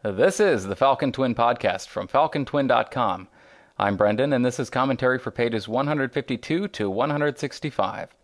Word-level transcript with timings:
This 0.00 0.38
is 0.38 0.66
the 0.66 0.76
Falcon 0.76 1.10
Twin 1.10 1.34
Podcast 1.34 1.88
from 1.88 2.06
FalconTwin.com. 2.06 3.26
I'm 3.80 3.96
Brendan, 3.96 4.32
and 4.32 4.46
this 4.46 4.60
is 4.60 4.70
commentary 4.70 5.18
for 5.18 5.32
pages 5.32 5.66
152 5.66 6.68
to 6.68 6.88
165. 6.88 8.14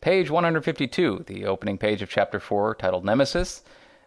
Page 0.00 0.28
152, 0.28 1.22
the 1.28 1.46
opening 1.46 1.78
page 1.78 2.02
of 2.02 2.10
Chapter 2.10 2.40
4, 2.40 2.74
titled 2.74 3.04
Nemesis. 3.04 3.62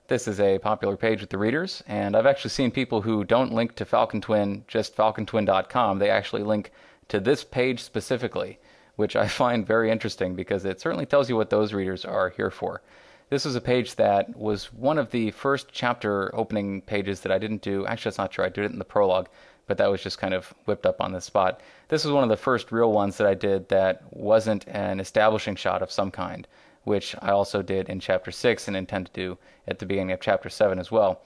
This 0.10 0.28
is 0.28 0.42
a 0.42 0.60
popular 0.60 0.98
page 0.98 1.22
with 1.22 1.30
the 1.30 1.38
readers, 1.38 1.82
and 1.88 2.14
I've 2.14 2.26
actually 2.26 2.50
seen 2.50 2.72
people 2.72 3.02
who 3.02 3.24
don't 3.24 3.54
link 3.54 3.76
to 3.76 3.86
Falcon 3.86 4.20
Twin, 4.20 4.66
just 4.68 4.94
FalconTwin.com. 4.98 6.00
They 6.00 6.10
actually 6.10 6.44
link 6.44 6.74
to 7.08 7.22
this 7.22 7.42
page 7.42 7.82
specifically, 7.82 8.60
which 8.98 9.16
I 9.16 9.28
find 9.30 9.66
very 9.66 9.90
interesting 9.90 10.36
because 10.36 10.66
it 10.66 10.82
certainly 10.82 11.06
tells 11.06 11.30
you 11.30 11.38
what 11.38 11.52
those 11.52 11.72
readers 11.72 12.04
are 12.04 12.32
here 12.32 12.52
for. 12.52 12.82
This 13.30 13.44
was 13.44 13.56
a 13.56 13.62
page 13.62 13.96
that 13.96 14.38
was 14.38 14.72
one 14.72 14.98
of 14.98 15.12
the 15.12 15.32
first 15.32 15.68
chapter 15.74 16.34
opening 16.34 16.82
pages 16.82 17.20
that 17.22 17.32
I 17.32 17.38
didn't 17.38 17.62
do. 17.62 17.86
Actually, 17.86 18.12
that's 18.12 18.18
not 18.18 18.32
true. 18.32 18.46
I 18.46 18.50
did 18.50 18.64
it 18.64 18.72
in 18.72 18.80
the 18.80 18.86
prologue, 18.86 19.28
but 19.66 19.78
that 19.78 19.92
was 19.92 20.02
just 20.02 20.18
kind 20.18 20.34
of 20.34 20.54
whipped 20.64 20.86
up 20.86 21.02
on 21.02 21.12
the 21.12 21.20
spot. 21.20 21.60
This 21.90 22.06
was 22.06 22.14
one 22.14 22.24
of 22.24 22.30
the 22.30 22.38
first 22.38 22.72
real 22.72 22.94
ones 22.94 23.18
that 23.18 23.28
I 23.28 23.34
did 23.34 23.68
that 23.68 24.04
wasn't 24.12 24.66
an 24.70 25.02
establishing 25.02 25.58
shot 25.58 25.82
of 25.82 25.92
some 25.92 26.10
kind, 26.10 26.48
which 26.86 27.18
I 27.22 27.32
also 27.32 27.62
did 27.62 27.90
in 27.90 28.00
chapter 28.00 28.32
6 28.32 28.68
and 28.70 28.78
intend 28.78 29.08
to 29.08 29.12
do 29.12 29.38
at 29.68 29.80
the 29.80 29.86
beginning 29.86 30.14
of 30.14 30.22
chapter 30.22 30.50
7 30.50 30.80
as 30.80 30.90
well. 30.90 31.22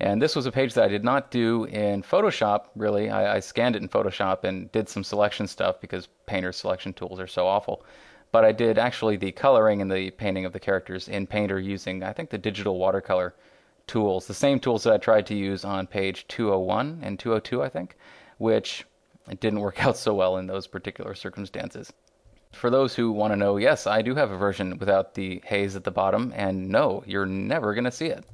And 0.00 0.20
this 0.20 0.34
was 0.34 0.46
a 0.46 0.52
page 0.52 0.74
that 0.74 0.84
I 0.84 0.88
did 0.88 1.04
not 1.04 1.30
do 1.30 1.64
in 1.64 2.02
Photoshop, 2.02 2.66
really. 2.74 3.10
I, 3.10 3.36
I 3.36 3.40
scanned 3.40 3.76
it 3.76 3.82
in 3.82 3.88
Photoshop 3.88 4.42
and 4.42 4.70
did 4.72 4.88
some 4.88 5.04
selection 5.04 5.46
stuff 5.46 5.80
because 5.80 6.08
Painter's 6.26 6.56
selection 6.56 6.92
tools 6.92 7.20
are 7.20 7.26
so 7.28 7.46
awful 7.46 7.84
but 8.30 8.44
I 8.44 8.52
did 8.52 8.78
actually 8.78 9.16
the 9.16 9.32
coloring 9.32 9.80
and 9.80 9.90
the 9.90 10.10
painting 10.10 10.44
of 10.44 10.52
the 10.52 10.60
characters 10.60 11.08
in 11.08 11.26
Painter 11.26 11.58
using, 11.58 12.02
I 12.02 12.12
think, 12.12 12.30
the 12.30 12.38
digital 12.38 12.78
watercolor 12.78 13.34
tools, 13.86 14.26
the 14.26 14.34
same 14.34 14.60
tools 14.60 14.84
that 14.84 14.92
I 14.92 14.98
tried 14.98 15.26
to 15.26 15.34
use 15.34 15.64
on 15.64 15.86
page 15.86 16.28
201 16.28 17.00
and 17.02 17.18
202, 17.18 17.62
I 17.62 17.68
think, 17.68 17.96
which 18.36 18.84
didn't 19.40 19.60
work 19.60 19.82
out 19.84 19.96
so 19.96 20.14
well 20.14 20.36
in 20.36 20.46
those 20.46 20.66
particular 20.66 21.14
circumstances. 21.14 21.92
For 22.52 22.70
those 22.70 22.94
who 22.94 23.12
want 23.12 23.32
to 23.32 23.36
know, 23.36 23.56
yes, 23.56 23.86
I 23.86 24.02
do 24.02 24.14
have 24.14 24.30
a 24.30 24.36
version 24.36 24.78
without 24.78 25.14
the 25.14 25.42
haze 25.44 25.76
at 25.76 25.84
the 25.84 25.90
bottom, 25.90 26.32
and 26.34 26.68
no, 26.68 27.02
you're 27.06 27.26
never 27.26 27.74
going 27.74 27.84
to 27.84 27.90
see 27.90 28.06
it. 28.06 28.24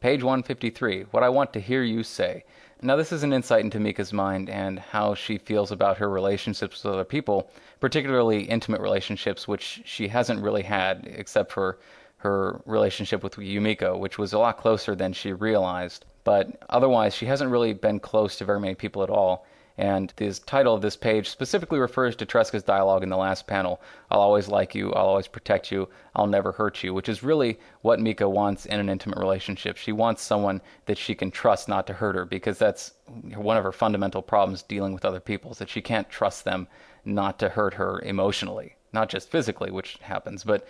Page 0.00 0.22
153 0.22 1.04
What 1.10 1.22
I 1.22 1.30
Want 1.30 1.54
to 1.54 1.60
Hear 1.60 1.82
You 1.82 2.02
Say. 2.02 2.44
Now, 2.82 2.96
this 2.96 3.12
is 3.12 3.22
an 3.22 3.32
insight 3.32 3.64
into 3.64 3.80
Mika's 3.80 4.12
mind 4.12 4.50
and 4.50 4.78
how 4.78 5.14
she 5.14 5.38
feels 5.38 5.72
about 5.72 5.96
her 5.96 6.10
relationships 6.10 6.84
with 6.84 6.92
other 6.92 7.04
people, 7.04 7.50
particularly 7.80 8.42
intimate 8.42 8.82
relationships, 8.82 9.48
which 9.48 9.80
she 9.86 10.08
hasn't 10.08 10.42
really 10.42 10.62
had 10.62 11.08
except 11.10 11.50
for 11.50 11.78
her 12.18 12.60
relationship 12.66 13.22
with 13.22 13.36
Yumiko, 13.36 13.98
which 13.98 14.18
was 14.18 14.34
a 14.34 14.38
lot 14.38 14.58
closer 14.58 14.94
than 14.94 15.14
she 15.14 15.32
realized. 15.32 16.04
But 16.24 16.48
otherwise, 16.68 17.14
she 17.14 17.24
hasn't 17.24 17.50
really 17.50 17.72
been 17.72 17.98
close 17.98 18.36
to 18.36 18.44
very 18.44 18.60
many 18.60 18.74
people 18.74 19.02
at 19.02 19.10
all. 19.10 19.46
And 19.78 20.12
the 20.16 20.32
title 20.32 20.74
of 20.74 20.80
this 20.80 20.96
page 20.96 21.28
specifically 21.28 21.78
refers 21.78 22.16
to 22.16 22.26
Tresca's 22.26 22.62
dialogue 22.62 23.02
in 23.02 23.10
the 23.10 23.16
last 23.16 23.46
panel 23.46 23.80
I'll 24.10 24.20
always 24.20 24.48
like 24.48 24.74
you, 24.74 24.92
I'll 24.92 25.06
always 25.06 25.28
protect 25.28 25.70
you, 25.70 25.88
I'll 26.14 26.26
never 26.26 26.52
hurt 26.52 26.82
you, 26.82 26.94
which 26.94 27.08
is 27.08 27.22
really 27.22 27.58
what 27.82 28.00
Mika 28.00 28.28
wants 28.28 28.64
in 28.64 28.80
an 28.80 28.88
intimate 28.88 29.18
relationship. 29.18 29.76
She 29.76 29.92
wants 29.92 30.22
someone 30.22 30.62
that 30.86 30.96
she 30.96 31.14
can 31.14 31.30
trust 31.30 31.68
not 31.68 31.86
to 31.88 31.92
hurt 31.92 32.14
her 32.14 32.24
because 32.24 32.58
that's 32.58 32.94
one 33.34 33.56
of 33.56 33.64
her 33.64 33.72
fundamental 33.72 34.22
problems 34.22 34.62
dealing 34.62 34.94
with 34.94 35.04
other 35.04 35.20
people, 35.20 35.52
is 35.52 35.58
that 35.58 35.68
she 35.68 35.82
can't 35.82 36.08
trust 36.08 36.44
them 36.44 36.68
not 37.04 37.38
to 37.40 37.50
hurt 37.50 37.74
her 37.74 38.00
emotionally. 38.00 38.76
Not 38.92 39.10
just 39.10 39.30
physically, 39.30 39.70
which 39.70 39.98
happens, 40.00 40.42
but, 40.42 40.66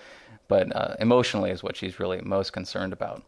but 0.48 0.74
uh, 0.74 0.96
emotionally 0.98 1.50
is 1.50 1.62
what 1.62 1.76
she's 1.76 2.00
really 2.00 2.20
most 2.22 2.52
concerned 2.52 2.92
about. 2.92 3.22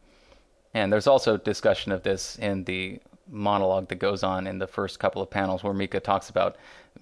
And 0.75 0.93
there's 0.93 1.07
also 1.07 1.37
discussion 1.37 1.93
of 1.93 2.03
this 2.03 2.37
in 2.37 2.65
the 2.65 3.01
monologue 3.29 3.89
that 3.89 3.97
goes 3.97 4.23
on 4.23 4.47
in 4.47 4.59
the 4.59 4.67
first 4.67 4.99
couple 4.99 5.23
of 5.23 5.31
panels 5.31 5.63
where 5.63 5.75
Mika 5.75 6.01
talks 6.01 6.31
about 6.31 6.57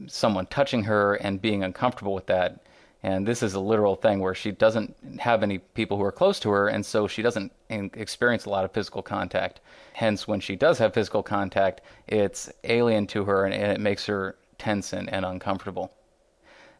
someone 0.06 0.46
touching 0.46 0.84
her 0.84 1.14
and 1.16 1.40
being 1.40 1.64
uncomfortable 1.64 2.14
with 2.14 2.26
that. 2.26 2.60
And 3.02 3.26
this 3.26 3.42
is 3.42 3.54
a 3.54 3.60
literal 3.60 3.94
thing 3.94 4.20
where 4.20 4.34
she 4.34 4.50
doesn't 4.50 4.96
have 5.20 5.42
any 5.42 5.58
people 5.58 5.96
who 5.96 6.02
are 6.02 6.12
close 6.12 6.40
to 6.40 6.50
her, 6.50 6.68
and 6.68 6.84
so 6.84 7.06
she 7.06 7.22
doesn't 7.22 7.52
experience 7.68 8.46
a 8.46 8.50
lot 8.50 8.64
of 8.64 8.72
physical 8.72 9.02
contact. 9.02 9.60
Hence, 9.92 10.26
when 10.26 10.40
she 10.40 10.56
does 10.56 10.78
have 10.78 10.92
physical 10.92 11.22
contact, 11.22 11.82
it's 12.08 12.50
alien 12.64 13.06
to 13.08 13.24
her 13.24 13.44
and, 13.44 13.54
it 13.54 13.80
makes 13.80 14.06
her 14.06 14.36
tense 14.58 14.92
and, 14.92 15.08
and 15.12 15.24
uncomfortable. 15.24 15.92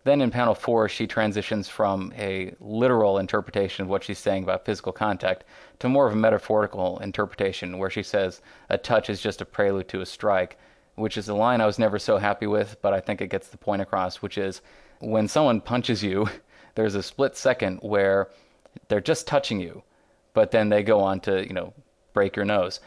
Then 0.07 0.21
in 0.21 0.31
panel 0.31 0.55
four, 0.55 0.89
she 0.89 1.09
transitions 1.09 1.69
from 1.69 2.13
a 2.17 2.55
literal 2.61 3.19
interpretation 3.19 3.83
of 3.83 3.89
what 3.89 4.05
she's 4.05 4.21
saying 4.21 4.45
about 4.45 4.65
physical 4.65 4.93
contact 4.93 5.43
to 5.81 5.89
more 5.89 6.07
of 6.07 6.13
a 6.13 6.17
metaphorical 6.17 7.01
interpretation 7.01 7.77
where 7.77 7.91
she 7.91 8.05
says 8.05 8.41
a 8.71 8.79
touch 8.79 9.11
is 9.11 9.21
just 9.21 9.41
a 9.41 9.45
prelude 9.45 9.89
to 9.89 10.03
a 10.03 10.07
strike, 10.07 10.59
which 10.95 11.17
is 11.17 11.29
a 11.29 11.35
line 11.35 11.61
I 11.61 11.67
was 11.67 11.81
never 11.81 11.99
so 11.99 12.19
happy 12.19 12.47
with, 12.47 12.77
but 12.83 12.93
I 12.93 13.01
think 13.01 13.21
it 13.21 13.31
gets 13.31 13.49
the 13.49 13.59
point 13.59 13.83
across, 13.83 14.23
which 14.23 14.39
is 14.39 14.63
when 15.01 15.27
someone 15.27 15.61
punches 15.61 16.05
you, 16.05 16.29
there's 16.77 16.95
a 16.95 17.03
split 17.03 17.37
second 17.37 17.79
where 17.79 18.29
they're 18.87 19.01
just 19.01 19.27
touching 19.27 19.59
you, 19.59 19.83
but 20.35 20.53
then 20.53 20.69
they 20.69 20.85
go 20.85 21.01
on 21.01 21.19
to, 21.23 21.45
you 21.45 21.53
know, 21.53 21.75
break 22.13 22.37
your 22.37 22.45
nose. 22.45 22.79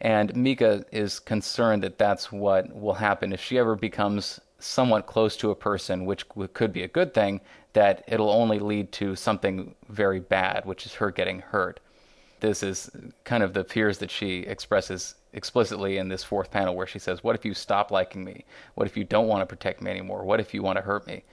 And 0.00 0.34
Mika 0.34 0.84
is 0.90 1.20
concerned 1.20 1.84
that 1.84 1.98
that's 1.98 2.32
what 2.32 2.74
will 2.74 2.94
happen 2.94 3.32
if 3.32 3.40
she 3.40 3.58
ever 3.58 3.76
becomes 3.76 4.40
somewhat 4.58 5.06
close 5.06 5.36
to 5.36 5.50
a 5.50 5.54
person, 5.54 6.04
which 6.04 6.26
could 6.52 6.72
be 6.72 6.82
a 6.82 6.88
good 6.88 7.12
thing, 7.12 7.40
that 7.72 8.04
it'll 8.06 8.30
only 8.30 8.58
lead 8.58 8.92
to 8.92 9.16
something 9.16 9.74
very 9.88 10.20
bad, 10.20 10.64
which 10.64 10.86
is 10.86 10.94
her 10.94 11.10
getting 11.10 11.40
hurt. 11.40 11.80
This 12.40 12.62
is 12.62 12.90
kind 13.24 13.42
of 13.42 13.52
the 13.52 13.64
fears 13.64 13.98
that 13.98 14.10
she 14.10 14.40
expresses 14.40 15.14
explicitly 15.32 15.98
in 15.98 16.08
this 16.08 16.24
fourth 16.24 16.50
panel, 16.50 16.74
where 16.74 16.86
she 16.86 16.98
says, 16.98 17.24
What 17.24 17.34
if 17.34 17.44
you 17.44 17.54
stop 17.54 17.90
liking 17.90 18.24
me? 18.24 18.44
What 18.74 18.86
if 18.86 18.96
you 18.96 19.04
don't 19.04 19.28
want 19.28 19.42
to 19.42 19.46
protect 19.46 19.82
me 19.82 19.90
anymore? 19.90 20.24
What 20.24 20.40
if 20.40 20.54
you 20.54 20.62
want 20.62 20.76
to 20.76 20.82
hurt 20.82 21.06
me? 21.06 21.24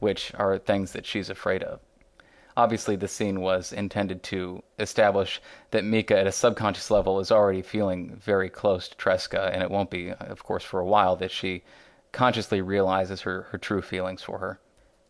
Which 0.00 0.32
are 0.34 0.58
things 0.58 0.92
that 0.92 1.06
she's 1.06 1.30
afraid 1.30 1.62
of. 1.62 1.80
Obviously, 2.56 2.94
the 2.94 3.08
scene 3.08 3.40
was 3.40 3.72
intended 3.72 4.22
to 4.24 4.62
establish 4.78 5.40
that 5.72 5.84
Mika, 5.84 6.18
at 6.18 6.26
a 6.26 6.32
subconscious 6.32 6.90
level, 6.90 7.18
is 7.18 7.32
already 7.32 7.62
feeling 7.62 8.14
very 8.16 8.48
close 8.48 8.88
to 8.88 8.96
Tresca, 8.96 9.50
and 9.52 9.62
it 9.62 9.70
won't 9.70 9.90
be, 9.90 10.12
of 10.12 10.44
course, 10.44 10.62
for 10.62 10.78
a 10.78 10.86
while 10.86 11.16
that 11.16 11.32
she 11.32 11.62
consciously 12.14 12.62
realizes 12.62 13.20
her, 13.22 13.42
her 13.50 13.58
true 13.58 13.82
feelings 13.82 14.22
for 14.22 14.38
her. 14.38 14.58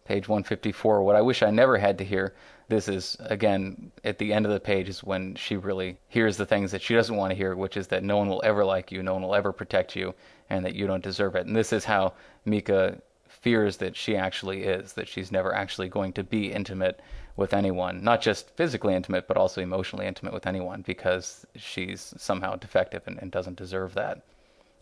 Page 0.04 0.26
154. 0.26 1.03
What 1.03 1.16
I 1.16 1.22
wish 1.22 1.42
I 1.42 1.50
never 1.50 1.78
had 1.78 1.98
to 1.98 2.04
hear. 2.04 2.34
This 2.69 2.88
is, 2.88 3.16
again, 3.20 3.92
at 4.04 4.19
the 4.19 4.32
end 4.32 4.47
of 4.47 4.53
the 4.53 4.59
page 4.59 4.88
is 4.88 5.04
when 5.04 5.34
she 5.34 5.56
really 5.56 5.98
hears 6.09 6.37
the 6.37 6.47
things 6.47 6.72
that 6.72 6.82
she 6.82 6.94
doesn't 6.94 7.16
want 7.16 7.31
to 7.31 7.37
hear, 7.37 7.54
which 7.54 7.76
is 7.76 7.87
that 7.88 8.03
no 8.03 8.16
one 8.16 8.28
will 8.28 8.42
ever 8.42 8.65
like 8.65 8.91
you, 8.91 9.03
no 9.03 9.12
one 9.12 9.22
will 9.22 9.34
ever 9.34 9.53
protect 9.53 9.94
you, 9.94 10.15
and 10.48 10.65
that 10.65 10.75
you 10.75 10.87
don't 10.87 11.04
deserve 11.04 11.37
it. 11.37 11.47
And 11.47 11.54
this 11.54 11.72
is 11.72 11.84
how 11.84 12.15
Mika 12.47 12.98
fears 13.28 13.76
that 13.76 13.94
she 13.94 14.16
actually 14.16 14.65
is, 14.65 14.94
that 14.94 15.09
she's 15.09 15.31
never 15.31 15.54
actually 15.54 15.88
going 15.88 16.15
to 16.15 16.25
be 16.25 16.53
intimate 16.53 17.00
with 17.36 17.53
anyone, 17.53 18.03
not 18.03 18.22
just 18.22 18.48
physically 18.56 18.94
intimate, 18.94 19.28
but 19.28 19.36
also 19.36 19.60
emotionally 19.60 20.06
intimate 20.06 20.32
with 20.32 20.47
anyone, 20.47 20.81
because 20.82 21.47
she's 21.56 22.15
somehow 22.16 22.56
defective 22.56 23.03
and, 23.06 23.19
and 23.21 23.31
doesn't 23.31 23.59
deserve 23.59 23.92
that. 23.92 24.22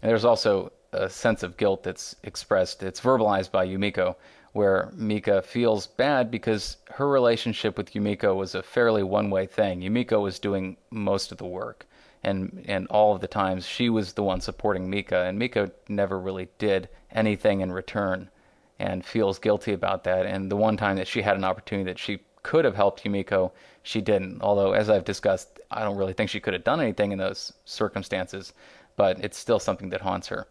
And 0.02 0.10
there's 0.10 0.24
also 0.24 0.70
a 0.92 1.08
sense 1.08 1.42
of 1.42 1.56
guilt 1.56 1.82
that's 1.82 2.16
expressed, 2.22 2.82
it's 2.82 3.00
verbalized 3.00 3.50
by 3.50 3.66
Yumiko, 3.66 4.16
where 4.52 4.90
Mika 4.94 5.40
feels 5.42 5.86
bad 5.86 6.30
because 6.30 6.76
her 6.90 7.08
relationship 7.08 7.76
with 7.76 7.94
Yumiko 7.94 8.36
was 8.36 8.54
a 8.54 8.62
fairly 8.62 9.02
one 9.02 9.30
way 9.30 9.46
thing. 9.46 9.80
Yumiko 9.80 10.22
was 10.22 10.38
doing 10.38 10.76
most 10.90 11.32
of 11.32 11.38
the 11.38 11.46
work. 11.46 11.86
And, 12.22 12.64
and 12.68 12.86
all 12.88 13.14
of 13.14 13.20
the 13.20 13.26
times 13.26 13.66
she 13.66 13.88
was 13.88 14.12
the 14.12 14.22
one 14.22 14.40
supporting 14.40 14.88
Mika, 14.88 15.22
and 15.22 15.38
Mika 15.38 15.72
never 15.88 16.20
really 16.20 16.48
did 16.58 16.88
anything 17.10 17.62
in 17.62 17.72
return 17.72 18.30
and 18.78 19.04
feels 19.04 19.38
guilty 19.38 19.72
about 19.72 20.04
that. 20.04 20.26
And 20.26 20.50
the 20.50 20.56
one 20.56 20.76
time 20.76 20.96
that 20.96 21.08
she 21.08 21.22
had 21.22 21.36
an 21.36 21.44
opportunity 21.44 21.90
that 21.90 21.98
she 21.98 22.20
could 22.42 22.64
have 22.64 22.76
helped 22.76 23.04
Yumiko, 23.04 23.52
she 23.82 24.00
didn't. 24.00 24.42
Although, 24.42 24.72
as 24.72 24.90
I've 24.90 25.04
discussed, 25.04 25.60
I 25.70 25.82
don't 25.82 25.96
really 25.96 26.12
think 26.12 26.30
she 26.30 26.40
could 26.40 26.54
have 26.54 26.64
done 26.64 26.80
anything 26.80 27.12
in 27.12 27.18
those 27.18 27.52
circumstances, 27.64 28.52
but 28.96 29.18
it's 29.24 29.38
still 29.38 29.58
something 29.58 29.88
that 29.90 30.00
haunts 30.00 30.28
her. 30.28 30.46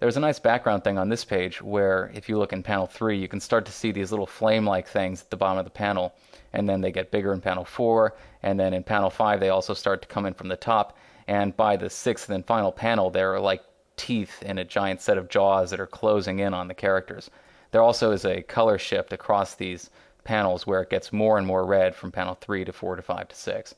There's 0.00 0.16
a 0.16 0.20
nice 0.20 0.40
background 0.40 0.82
thing 0.82 0.98
on 0.98 1.08
this 1.08 1.24
page 1.24 1.62
where 1.62 2.10
if 2.14 2.28
you 2.28 2.36
look 2.36 2.52
in 2.52 2.62
panel 2.62 2.86
3, 2.86 3.16
you 3.16 3.28
can 3.28 3.40
start 3.40 3.64
to 3.66 3.72
see 3.72 3.92
these 3.92 4.10
little 4.10 4.26
flame-like 4.26 4.88
things 4.88 5.22
at 5.22 5.30
the 5.30 5.36
bottom 5.36 5.58
of 5.58 5.64
the 5.64 5.70
panel, 5.70 6.14
and 6.52 6.68
then 6.68 6.80
they 6.80 6.90
get 6.90 7.10
bigger 7.10 7.32
in 7.32 7.40
panel 7.40 7.64
4, 7.64 8.14
and 8.42 8.58
then 8.58 8.74
in 8.74 8.82
panel 8.82 9.10
5 9.10 9.40
they 9.40 9.50
also 9.50 9.72
start 9.72 10.02
to 10.02 10.08
come 10.08 10.26
in 10.26 10.34
from 10.34 10.48
the 10.48 10.56
top, 10.56 10.98
and 11.28 11.56
by 11.56 11.76
the 11.76 11.88
sixth 11.88 12.28
and 12.30 12.44
final 12.44 12.72
panel 12.72 13.08
there 13.08 13.32
are 13.34 13.40
like 13.40 13.62
teeth 13.96 14.42
in 14.42 14.58
a 14.58 14.64
giant 14.64 15.00
set 15.00 15.16
of 15.16 15.28
jaws 15.28 15.70
that 15.70 15.80
are 15.80 15.86
closing 15.86 16.40
in 16.40 16.52
on 16.52 16.68
the 16.68 16.74
characters. 16.74 17.30
There 17.70 17.82
also 17.82 18.10
is 18.10 18.24
a 18.24 18.42
color 18.42 18.78
shift 18.78 19.12
across 19.12 19.54
these 19.54 19.90
panels 20.24 20.66
where 20.66 20.82
it 20.82 20.90
gets 20.90 21.12
more 21.12 21.38
and 21.38 21.46
more 21.46 21.64
red 21.64 21.94
from 21.94 22.10
panel 22.10 22.34
3 22.40 22.64
to 22.64 22.72
4 22.72 22.96
to 22.96 23.02
5 23.02 23.28
to 23.28 23.36
6. 23.36 23.74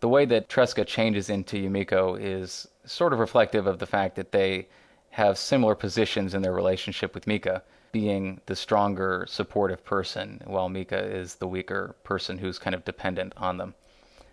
The 0.00 0.08
way 0.08 0.24
that 0.26 0.48
Tresca 0.48 0.86
changes 0.86 1.30
into 1.30 1.56
Yumiko 1.56 2.18
is 2.20 2.68
sort 2.84 3.12
of 3.12 3.18
reflective 3.18 3.66
of 3.66 3.78
the 3.78 3.86
fact 3.86 4.16
that 4.16 4.32
they 4.32 4.68
have 5.12 5.36
similar 5.36 5.74
positions 5.74 6.32
in 6.32 6.40
their 6.40 6.54
relationship 6.54 7.14
with 7.14 7.26
Mika, 7.26 7.62
being 7.92 8.40
the 8.46 8.56
stronger, 8.56 9.26
supportive 9.28 9.84
person, 9.84 10.40
while 10.46 10.70
Mika 10.70 10.98
is 10.98 11.34
the 11.34 11.46
weaker 11.46 11.94
person 12.02 12.38
who's 12.38 12.58
kind 12.58 12.74
of 12.74 12.82
dependent 12.86 13.34
on 13.36 13.58
them. 13.58 13.74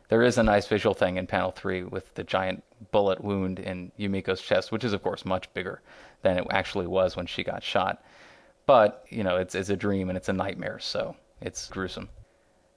There 0.08 0.24
is 0.24 0.38
a 0.38 0.44
nice 0.44 0.68
visual 0.68 0.96
thing 0.96 1.18
in 1.18 1.28
panel 1.28 1.52
three 1.52 1.84
with 1.84 2.16
the 2.16 2.24
giant 2.24 2.64
bullet 2.92 3.22
wound 3.22 3.60
in 3.60 3.92
Yumiko's 4.00 4.42
chest, 4.42 4.72
which 4.72 4.86
is 4.86 4.94
of 4.94 5.04
course 5.04 5.26
much 5.26 5.54
bigger 5.54 5.82
than 6.22 6.38
it 6.38 6.48
actually 6.50 6.88
was 6.88 7.18
when 7.18 7.26
she 7.26 7.44
got 7.44 7.62
shot. 7.62 8.02
But 8.66 9.04
you 9.10 9.26
know, 9.26 9.36
it's 9.36 9.56
it's 9.56 9.70
a 9.70 9.76
dream 9.76 10.10
and 10.10 10.16
it's 10.16 10.30
a 10.30 10.34
nightmare, 10.34 10.80
so 10.80 11.18
it's 11.42 11.68
gruesome. 11.68 12.08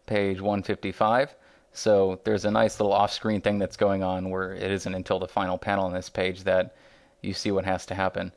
Page 0.06 0.40
155. 0.40 1.37
So 1.72 2.20
there's 2.25 2.44
a 2.44 2.50
nice 2.50 2.81
little 2.81 2.93
off-screen 2.93 3.43
thing 3.43 3.60
that's 3.60 3.76
going 3.76 4.02
on 4.02 4.28
where 4.28 4.54
it 4.54 4.72
isn't 4.72 4.94
until 4.94 5.20
the 5.20 5.28
final 5.28 5.56
panel 5.56 5.87
on 5.87 5.93
this 5.93 6.10
page 6.10 6.43
that 6.43 6.75
you 7.23 7.33
see 7.33 7.51
what 7.51 7.65
has 7.65 7.87
to 7.87 7.95
happen. 7.95 8.33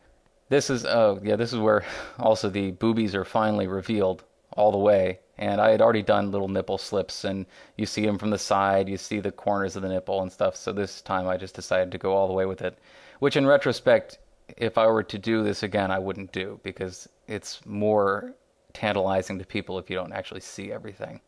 This 0.50 0.70
is 0.70 0.86
oh 0.86 1.20
yeah, 1.24 1.36
this 1.36 1.52
is 1.52 1.60
where 1.60 1.84
also 2.20 2.50
the 2.50 2.72
boobies 2.72 3.16
are 3.16 3.26
finally 3.26 3.68
revealed 3.68 4.24
all 4.56 4.72
the 4.72 4.78
way. 4.78 5.20
And 5.38 5.60
I 5.60 5.72
had 5.72 5.82
already 5.82 6.02
done 6.02 6.32
little 6.32 6.48
nipple 6.48 6.78
slips, 6.78 7.26
and 7.26 7.46
you 7.76 7.86
see 7.86 8.06
them 8.06 8.18
from 8.18 8.30
the 8.30 8.38
side, 8.38 8.88
you 8.88 8.96
see 8.96 9.20
the 9.20 9.32
corners 9.32 9.76
of 9.76 9.82
the 9.82 9.90
nipple 9.90 10.22
and 10.22 10.32
stuff. 10.32 10.56
So 10.56 10.72
this 10.72 11.02
time 11.02 11.28
I 11.28 11.36
just 11.36 11.56
decided 11.56 11.92
to 11.92 11.98
go 11.98 12.14
all 12.14 12.28
the 12.28 12.34
way 12.34 12.46
with 12.46 12.62
it, 12.62 12.80
which 13.20 13.36
in 13.36 13.46
retrospect, 13.46 14.20
if 14.56 14.78
I 14.78 14.88
were 14.88 15.04
to 15.04 15.18
do 15.18 15.44
this 15.44 15.64
again, 15.64 15.92
I 15.92 16.00
wouldn't 16.00 16.32
do 16.32 16.60
because 16.64 17.10
it's 17.28 17.66
more 17.66 18.34
tantalizing 18.72 19.40
to 19.40 19.46
people 19.46 19.78
if 19.78 19.90
you 19.90 19.98
don't 19.98 20.14
actually 20.14 20.42
see 20.42 20.72
everything. 20.72 21.20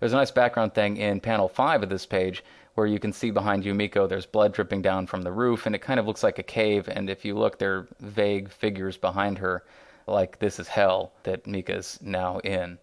There's 0.00 0.12
a 0.12 0.16
nice 0.16 0.30
background 0.30 0.74
thing 0.74 0.96
in 0.96 1.20
panel 1.20 1.48
5 1.48 1.82
of 1.82 1.88
this 1.88 2.06
page 2.06 2.44
where 2.76 2.86
you 2.86 2.98
can 2.98 3.12
see 3.12 3.30
behind 3.30 3.64
Yumiko 3.64 4.08
there's 4.08 4.26
blood 4.26 4.52
dripping 4.52 4.82
down 4.82 5.06
from 5.06 5.22
the 5.22 5.32
roof, 5.32 5.66
and 5.66 5.74
it 5.74 5.80
kind 5.80 5.98
of 5.98 6.06
looks 6.06 6.22
like 6.22 6.38
a 6.38 6.42
cave. 6.42 6.88
And 6.88 7.10
if 7.10 7.24
you 7.24 7.34
look, 7.34 7.58
there 7.58 7.74
are 7.74 7.88
vague 8.00 8.50
figures 8.50 8.96
behind 8.96 9.38
her 9.38 9.64
like 10.06 10.38
this 10.38 10.60
is 10.60 10.68
hell 10.68 11.12
that 11.24 11.46
Mika's 11.46 11.98
now 12.02 12.38
in. 12.40 12.78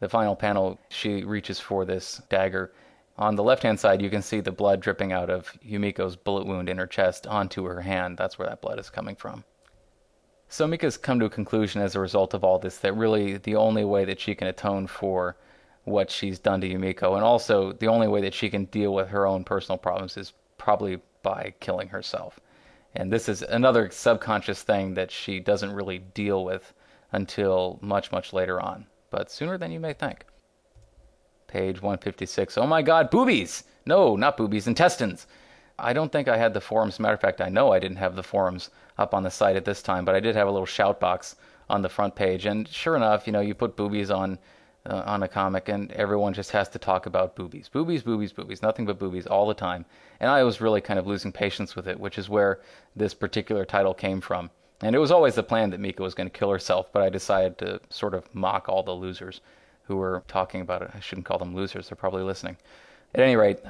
The 0.00 0.08
final 0.08 0.36
panel, 0.36 0.78
she 0.90 1.24
reaches 1.24 1.58
for 1.58 1.84
this 1.84 2.20
dagger. 2.28 2.72
On 3.16 3.36
the 3.36 3.42
left 3.42 3.62
hand 3.62 3.80
side, 3.80 4.02
you 4.02 4.10
can 4.10 4.22
see 4.22 4.40
the 4.40 4.52
blood 4.52 4.80
dripping 4.80 5.12
out 5.12 5.30
of 5.30 5.52
Yumiko's 5.64 6.16
bullet 6.16 6.46
wound 6.46 6.68
in 6.68 6.78
her 6.78 6.86
chest 6.86 7.26
onto 7.26 7.64
her 7.64 7.80
hand. 7.80 8.16
That's 8.16 8.38
where 8.38 8.48
that 8.48 8.60
blood 8.60 8.78
is 8.78 8.90
coming 8.90 9.16
from. 9.16 9.44
So 10.48 10.66
Mika's 10.66 10.96
come 10.96 11.20
to 11.20 11.26
a 11.26 11.30
conclusion 11.30 11.80
as 11.80 11.94
a 11.94 12.00
result 12.00 12.34
of 12.34 12.42
all 12.42 12.58
this 12.58 12.78
that 12.78 12.94
really 12.94 13.36
the 13.36 13.56
only 13.56 13.84
way 13.84 14.04
that 14.04 14.18
she 14.18 14.34
can 14.34 14.48
atone 14.48 14.86
for 14.86 15.36
what 15.90 16.10
she's 16.10 16.38
done 16.38 16.60
to 16.60 16.68
Yumiko, 16.68 17.14
and 17.14 17.24
also 17.24 17.72
the 17.72 17.88
only 17.88 18.08
way 18.08 18.20
that 18.22 18.34
she 18.34 18.50
can 18.50 18.66
deal 18.66 18.94
with 18.94 19.08
her 19.08 19.26
own 19.26 19.44
personal 19.44 19.78
problems 19.78 20.16
is 20.16 20.32
probably 20.56 21.00
by 21.22 21.54
killing 21.60 21.88
herself. 21.88 22.40
And 22.94 23.12
this 23.12 23.28
is 23.28 23.42
another 23.42 23.90
subconscious 23.90 24.62
thing 24.62 24.94
that 24.94 25.10
she 25.10 25.40
doesn't 25.40 25.72
really 25.72 25.98
deal 25.98 26.44
with 26.44 26.72
until 27.12 27.78
much, 27.80 28.12
much 28.12 28.32
later 28.32 28.60
on, 28.60 28.86
but 29.10 29.30
sooner 29.30 29.58
than 29.58 29.72
you 29.72 29.80
may 29.80 29.92
think. 29.92 30.24
Page 31.46 31.80
156. 31.80 32.58
Oh 32.58 32.66
my 32.66 32.82
god, 32.82 33.10
boobies! 33.10 33.64
No, 33.86 34.16
not 34.16 34.36
boobies, 34.36 34.66
intestines! 34.66 35.26
I 35.78 35.92
don't 35.92 36.10
think 36.10 36.26
I 36.26 36.36
had 36.36 36.54
the 36.54 36.60
forums. 36.60 36.98
Matter 36.98 37.14
of 37.14 37.20
fact, 37.20 37.40
I 37.40 37.48
know 37.48 37.72
I 37.72 37.78
didn't 37.78 37.98
have 37.98 38.16
the 38.16 38.22
forums 38.22 38.70
up 38.98 39.14
on 39.14 39.22
the 39.22 39.30
site 39.30 39.56
at 39.56 39.64
this 39.64 39.80
time, 39.80 40.04
but 40.04 40.14
I 40.14 40.20
did 40.20 40.34
have 40.34 40.48
a 40.48 40.50
little 40.50 40.66
shout 40.66 40.98
box 40.98 41.36
on 41.70 41.82
the 41.82 41.88
front 41.88 42.16
page. 42.16 42.46
And 42.46 42.66
sure 42.66 42.96
enough, 42.96 43.26
you 43.26 43.32
know, 43.32 43.40
you 43.40 43.54
put 43.54 43.76
boobies 43.76 44.10
on 44.10 44.38
uh, 44.88 45.02
on 45.06 45.22
a 45.22 45.28
comic, 45.28 45.68
and 45.68 45.92
everyone 45.92 46.32
just 46.32 46.50
has 46.52 46.68
to 46.70 46.78
talk 46.78 47.06
about 47.06 47.36
boobies, 47.36 47.68
boobies, 47.68 48.02
boobies, 48.02 48.32
boobies, 48.32 48.62
nothing 48.62 48.86
but 48.86 48.98
boobies 48.98 49.26
all 49.26 49.46
the 49.46 49.54
time. 49.54 49.84
And 50.20 50.30
I 50.30 50.42
was 50.42 50.60
really 50.60 50.80
kind 50.80 50.98
of 50.98 51.06
losing 51.06 51.32
patience 51.32 51.76
with 51.76 51.86
it, 51.86 52.00
which 52.00 52.18
is 52.18 52.28
where 52.28 52.60
this 52.96 53.14
particular 53.14 53.64
title 53.64 53.94
came 53.94 54.20
from. 54.20 54.50
And 54.80 54.94
it 54.94 54.98
was 54.98 55.10
always 55.10 55.34
the 55.34 55.42
plan 55.42 55.70
that 55.70 55.80
Mika 55.80 56.02
was 56.02 56.14
going 56.14 56.30
to 56.30 56.38
kill 56.38 56.50
herself, 56.50 56.92
but 56.92 57.02
I 57.02 57.08
decided 57.08 57.58
to 57.58 57.80
sort 57.90 58.14
of 58.14 58.32
mock 58.34 58.68
all 58.68 58.82
the 58.82 58.92
losers 58.92 59.40
who 59.84 59.96
were 59.96 60.22
talking 60.28 60.60
about 60.60 60.82
it. 60.82 60.90
I 60.94 61.00
shouldn't 61.00 61.26
call 61.26 61.38
them 61.38 61.54
losers; 61.54 61.88
they're 61.88 61.96
probably 61.96 62.22
listening. 62.22 62.56
At 63.14 63.20
any 63.20 63.36
rate, 63.36 63.60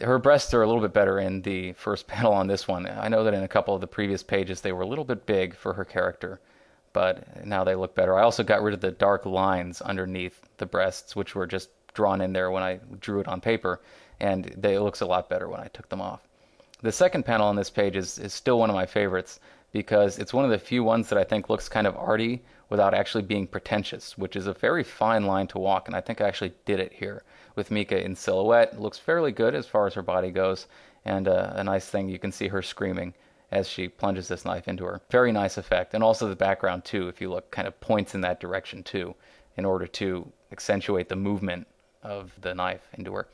her 0.00 0.18
breasts 0.18 0.52
are 0.54 0.62
a 0.62 0.66
little 0.66 0.82
bit 0.82 0.92
better 0.92 1.18
in 1.18 1.42
the 1.42 1.72
first 1.72 2.06
panel 2.08 2.32
on 2.32 2.46
this 2.46 2.68
one. 2.68 2.86
I 2.86 3.08
know 3.08 3.24
that 3.24 3.34
in 3.34 3.42
a 3.42 3.48
couple 3.48 3.74
of 3.74 3.80
the 3.80 3.86
previous 3.86 4.22
pages 4.22 4.60
they 4.60 4.72
were 4.72 4.82
a 4.82 4.86
little 4.86 5.04
bit 5.04 5.26
big 5.26 5.54
for 5.54 5.72
her 5.72 5.84
character 5.84 6.40
but 6.92 7.44
now 7.44 7.64
they 7.64 7.74
look 7.74 7.94
better. 7.94 8.16
I 8.16 8.22
also 8.22 8.42
got 8.42 8.62
rid 8.62 8.74
of 8.74 8.80
the 8.80 8.90
dark 8.90 9.26
lines 9.26 9.80
underneath 9.80 10.48
the 10.56 10.66
breasts, 10.66 11.14
which 11.14 11.34
were 11.34 11.46
just 11.46 11.70
drawn 11.94 12.20
in 12.20 12.32
there 12.32 12.50
when 12.50 12.62
I 12.62 12.80
drew 13.00 13.20
it 13.20 13.28
on 13.28 13.40
paper, 13.40 13.80
and 14.20 14.44
they, 14.56 14.74
it 14.74 14.80
looks 14.80 15.00
a 15.00 15.06
lot 15.06 15.28
better 15.28 15.48
when 15.48 15.60
I 15.60 15.68
took 15.68 15.88
them 15.88 16.00
off. 16.00 16.26
The 16.80 16.92
second 16.92 17.24
panel 17.24 17.48
on 17.48 17.56
this 17.56 17.70
page 17.70 17.96
is, 17.96 18.18
is 18.18 18.32
still 18.32 18.58
one 18.58 18.70
of 18.70 18.76
my 18.76 18.86
favorites 18.86 19.40
because 19.72 20.18
it's 20.18 20.32
one 20.32 20.44
of 20.44 20.50
the 20.50 20.58
few 20.58 20.82
ones 20.82 21.08
that 21.08 21.18
I 21.18 21.24
think 21.24 21.50
looks 21.50 21.68
kind 21.68 21.86
of 21.86 21.96
arty 21.96 22.42
without 22.70 22.94
actually 22.94 23.22
being 23.22 23.46
pretentious, 23.46 24.16
which 24.16 24.36
is 24.36 24.46
a 24.46 24.52
very 24.52 24.84
fine 24.84 25.26
line 25.26 25.46
to 25.48 25.58
walk, 25.58 25.88
and 25.88 25.96
I 25.96 26.00
think 26.00 26.20
I 26.20 26.28
actually 26.28 26.52
did 26.64 26.80
it 26.80 26.92
here 26.92 27.22
with 27.56 27.70
Mika 27.70 28.02
in 28.02 28.14
silhouette. 28.14 28.74
It 28.74 28.80
looks 28.80 28.98
fairly 28.98 29.32
good 29.32 29.54
as 29.54 29.66
far 29.66 29.86
as 29.86 29.94
her 29.94 30.02
body 30.02 30.30
goes, 30.30 30.66
and 31.04 31.28
uh, 31.28 31.52
a 31.54 31.64
nice 31.64 31.86
thing 31.86 32.08
you 32.08 32.18
can 32.18 32.32
see 32.32 32.48
her 32.48 32.62
screaming 32.62 33.14
as 33.50 33.68
she 33.68 33.88
plunges 33.88 34.28
this 34.28 34.44
knife 34.44 34.68
into 34.68 34.84
her. 34.84 35.00
Very 35.10 35.32
nice 35.32 35.56
effect. 35.56 35.94
And 35.94 36.04
also 36.04 36.28
the 36.28 36.36
background, 36.36 36.84
too, 36.84 37.08
if 37.08 37.20
you 37.20 37.30
look, 37.30 37.50
kind 37.50 37.66
of 37.66 37.80
points 37.80 38.14
in 38.14 38.20
that 38.20 38.40
direction, 38.40 38.82
too, 38.82 39.14
in 39.56 39.64
order 39.64 39.86
to 39.86 40.30
accentuate 40.52 41.08
the 41.08 41.16
movement 41.16 41.66
of 42.02 42.32
the 42.40 42.54
knife 42.54 42.86
into 42.94 43.12
her. 43.14 43.26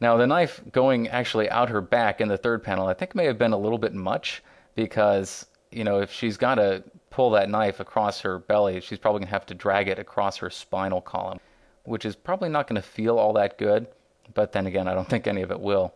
Now, 0.00 0.16
the 0.16 0.26
knife 0.26 0.60
going 0.72 1.08
actually 1.08 1.48
out 1.48 1.70
her 1.70 1.80
back 1.80 2.20
in 2.20 2.28
the 2.28 2.36
third 2.36 2.62
panel, 2.62 2.86
I 2.86 2.94
think 2.94 3.14
may 3.14 3.24
have 3.24 3.38
been 3.38 3.52
a 3.52 3.58
little 3.58 3.78
bit 3.78 3.94
much 3.94 4.42
because, 4.74 5.46
you 5.70 5.84
know, 5.84 6.00
if 6.00 6.12
she's 6.12 6.36
got 6.36 6.56
to 6.56 6.84
pull 7.10 7.30
that 7.30 7.48
knife 7.48 7.80
across 7.80 8.20
her 8.20 8.38
belly, 8.38 8.80
she's 8.80 8.98
probably 8.98 9.20
going 9.20 9.28
to 9.28 9.32
have 9.32 9.46
to 9.46 9.54
drag 9.54 9.88
it 9.88 9.98
across 9.98 10.36
her 10.36 10.50
spinal 10.50 11.00
column, 11.00 11.40
which 11.84 12.04
is 12.04 12.14
probably 12.14 12.50
not 12.50 12.66
going 12.66 12.80
to 12.80 12.86
feel 12.86 13.18
all 13.18 13.32
that 13.32 13.56
good. 13.56 13.86
But 14.34 14.52
then 14.52 14.66
again, 14.66 14.86
I 14.86 14.94
don't 14.94 15.08
think 15.08 15.26
any 15.26 15.42
of 15.42 15.50
it 15.50 15.60
will. 15.60 15.94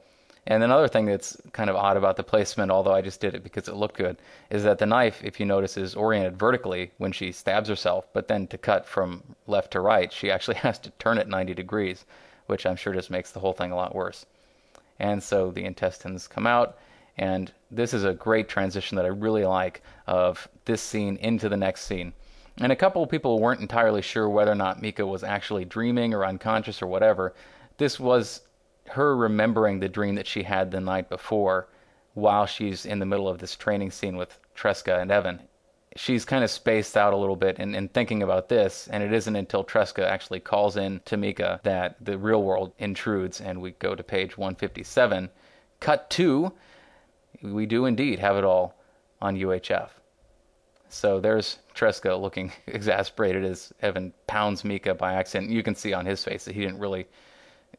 And 0.51 0.65
another 0.65 0.89
thing 0.89 1.07
that's 1.07 1.37
kind 1.53 1.71
of 1.71 1.77
odd 1.77 1.97
about 1.97 2.17
the 2.17 2.25
placement, 2.25 2.73
although 2.73 2.93
I 2.93 3.03
just 3.03 3.21
did 3.21 3.37
it 3.37 3.45
because 3.45 3.69
it 3.69 3.77
looked 3.77 3.97
good, 3.97 4.17
is 4.51 4.65
that 4.65 4.79
the 4.79 4.85
knife, 4.85 5.23
if 5.23 5.39
you 5.39 5.47
notice, 5.47 5.77
is 5.77 5.95
oriented 5.95 6.37
vertically 6.37 6.91
when 6.99 7.13
she 7.13 7.31
stabs 7.31 7.69
herself, 7.69 8.09
but 8.13 8.27
then 8.27 8.49
to 8.49 8.59
cut 8.59 8.85
from 8.85 9.23
left 9.47 9.71
to 9.71 9.81
right, 9.81 10.13
she 10.13 10.29
actually 10.29 10.57
has 10.67 10.81
to 10.81 10.91
turn 10.99 11.19
it 11.19 11.29
90 11.29 11.55
degrees, 11.55 12.05
which 12.47 12.67
I'm 12.67 12.75
sure 12.75 12.93
just 12.93 13.13
makes 13.13 13.31
the 13.31 13.39
whole 13.39 13.53
thing 13.53 13.71
a 13.71 13.77
lot 13.77 13.95
worse. 13.95 14.27
And 14.99 15.23
so 15.23 15.53
the 15.53 15.65
intestines 15.65 16.27
come 16.27 16.49
out, 16.49 16.79
and 17.17 17.53
this 17.71 17.95
is 17.95 18.03
a 18.03 18.13
great 18.13 18.49
transition 18.49 18.97
that 18.97 19.05
I 19.05 19.11
really 19.11 19.45
like 19.45 19.83
of 20.09 20.49
this 20.65 20.83
scene 20.83 21.17
into 21.19 21.49
the 21.49 21.57
next 21.57 21.83
scene. 21.83 22.13
And 22.59 22.73
a 22.73 22.77
couple 22.77 23.05
of 23.05 23.09
people 23.09 23.39
weren't 23.39 23.61
entirely 23.61 24.03
sure 24.03 24.29
whether 24.29 24.51
or 24.51 24.57
not 24.57 24.83
Mika 24.83 25.07
was 25.07 25.23
actually 25.23 25.65
dreaming 25.65 26.13
or 26.13 26.25
unconscious 26.25 26.83
or 26.83 26.89
whatever. 26.89 27.35
This 27.79 28.01
was 28.01 28.41
her 28.93 29.17
remembering 29.17 29.81
the 29.81 29.89
dream 29.89 30.17
that 30.17 30.27
she 30.27 30.43
had 30.43 30.71
the 30.71 30.81
night 30.81 31.09
before 31.09 31.69
while 32.15 32.47
she's 32.47 32.87
in 32.87 32.99
the 32.99 33.07
middle 33.07 33.29
of 33.29 33.39
this 33.39 33.57
training 33.57 33.91
scene 33.91 34.17
with 34.17 34.39
Tresca 34.55 35.01
and 35.01 35.11
Evan. 35.11 35.41
She's 35.97 36.25
kind 36.25 36.45
of 36.45 36.51
spaced 36.51 36.97
out 36.97 37.13
a 37.13 37.17
little 37.17 37.37
bit 37.37 37.59
and, 37.59 37.75
in 37.75 37.89
thinking 37.89 38.23
about 38.23 38.49
this, 38.49 38.89
and 38.93 39.03
it 39.03 39.13
isn't 39.13 39.35
until 39.35 39.65
Tresca 39.65 40.05
actually 40.05 40.41
calls 40.41 40.77
in 40.77 41.01
to 41.07 41.17
Mika 41.17 41.61
that 41.65 41.97
the 42.05 42.17
real 42.17 42.43
world 42.43 42.73
intrudes, 42.79 43.41
and 43.41 43.61
we 43.61 43.73
go 43.73 43.95
to 43.95 44.03
page 44.03 44.37
157. 44.39 45.31
Cut 45.81 46.11
two, 46.11 46.53
we 47.43 47.67
do 47.67 47.87
indeed 47.87 48.19
have 48.19 48.37
it 48.37 48.45
all 48.45 48.77
on 49.21 49.37
UHF. 49.37 49.91
So 50.89 51.21
there's 51.21 51.59
Tresca 51.75 52.21
looking 52.21 52.53
exasperated 52.67 53.45
as 53.45 53.73
Evan 53.81 54.13
pounds 54.27 54.65
Mika 54.65 54.95
by 54.95 55.15
accident. 55.15 55.51
You 55.51 55.63
can 55.63 55.75
see 55.75 55.93
on 55.93 56.07
his 56.07 56.23
face 56.23 56.45
that 56.45 56.55
he 56.55 56.63
didn't 56.63 56.81
really 56.81 57.07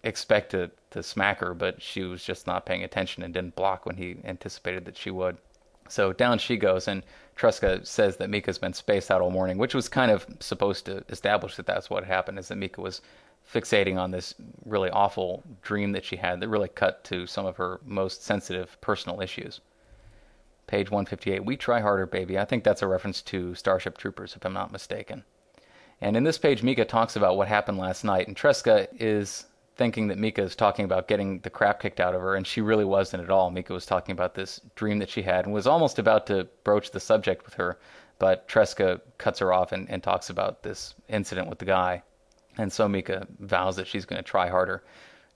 expect 0.03 0.51
to, 0.51 0.71
to 0.91 1.03
smack 1.03 1.39
her, 1.39 1.53
but 1.53 1.81
she 1.81 2.03
was 2.03 2.23
just 2.23 2.47
not 2.47 2.65
paying 2.65 2.83
attention 2.83 3.23
and 3.23 3.33
didn't 3.33 3.55
block 3.55 3.85
when 3.85 3.97
he 3.97 4.17
anticipated 4.23 4.85
that 4.85 4.97
she 4.97 5.11
would. 5.11 5.37
So 5.89 6.13
down 6.13 6.39
she 6.39 6.57
goes, 6.57 6.87
and 6.87 7.03
Tresca 7.35 7.85
says 7.85 8.17
that 8.17 8.29
Mika's 8.29 8.57
been 8.57 8.73
spaced 8.73 9.11
out 9.11 9.21
all 9.21 9.31
morning, 9.31 9.57
which 9.57 9.75
was 9.75 9.89
kind 9.89 10.11
of 10.11 10.25
supposed 10.39 10.85
to 10.85 11.03
establish 11.09 11.55
that 11.55 11.65
that's 11.65 11.89
what 11.89 12.05
happened, 12.05 12.39
is 12.39 12.47
that 12.47 12.57
Mika 12.57 12.81
was 12.81 13.01
fixating 13.51 13.97
on 13.97 14.11
this 14.11 14.33
really 14.65 14.89
awful 14.91 15.43
dream 15.61 15.91
that 15.91 16.05
she 16.05 16.15
had 16.15 16.39
that 16.39 16.47
really 16.47 16.69
cut 16.69 17.03
to 17.03 17.27
some 17.27 17.45
of 17.45 17.57
her 17.57 17.79
most 17.85 18.23
sensitive 18.23 18.79
personal 18.81 19.21
issues. 19.21 19.59
Page 20.67 20.89
158, 20.89 21.43
We 21.43 21.57
Try 21.57 21.81
Harder, 21.81 22.05
Baby. 22.05 22.39
I 22.39 22.45
think 22.45 22.63
that's 22.63 22.81
a 22.81 22.87
reference 22.87 23.21
to 23.23 23.53
Starship 23.55 23.97
Troopers, 23.97 24.35
if 24.35 24.45
I'm 24.45 24.53
not 24.53 24.71
mistaken. 24.71 25.25
And 25.99 26.15
in 26.15 26.23
this 26.23 26.37
page, 26.37 26.63
Mika 26.63 26.85
talks 26.85 27.15
about 27.15 27.35
what 27.35 27.47
happened 27.47 27.77
last 27.77 28.03
night, 28.03 28.27
and 28.27 28.37
Tresca 28.37 28.87
is 28.97 29.45
thinking 29.81 30.09
that 30.09 30.19
Mika 30.19 30.43
is 30.43 30.55
talking 30.55 30.85
about 30.85 31.07
getting 31.07 31.39
the 31.39 31.49
crap 31.49 31.81
kicked 31.81 31.99
out 31.99 32.13
of 32.13 32.21
her, 32.21 32.35
and 32.35 32.45
she 32.45 32.61
really 32.61 32.85
wasn't 32.85 33.23
at 33.23 33.31
all. 33.31 33.49
Mika 33.49 33.73
was 33.73 33.83
talking 33.83 34.13
about 34.13 34.35
this 34.35 34.61
dream 34.75 34.99
that 34.99 35.09
she 35.09 35.23
had 35.23 35.45
and 35.45 35.53
was 35.55 35.65
almost 35.65 35.97
about 35.97 36.27
to 36.27 36.47
broach 36.63 36.91
the 36.91 36.99
subject 36.99 37.43
with 37.45 37.55
her, 37.55 37.79
but 38.19 38.47
Tresca 38.47 39.01
cuts 39.17 39.39
her 39.39 39.51
off 39.51 39.71
and, 39.71 39.89
and 39.89 40.03
talks 40.03 40.29
about 40.29 40.61
this 40.61 40.93
incident 41.09 41.49
with 41.49 41.57
the 41.57 41.65
guy. 41.65 42.03
And 42.59 42.71
so 42.71 42.87
Mika 42.87 43.25
vows 43.39 43.75
that 43.77 43.87
she's 43.87 44.05
going 44.05 44.23
to 44.23 44.29
try 44.29 44.49
harder. 44.49 44.83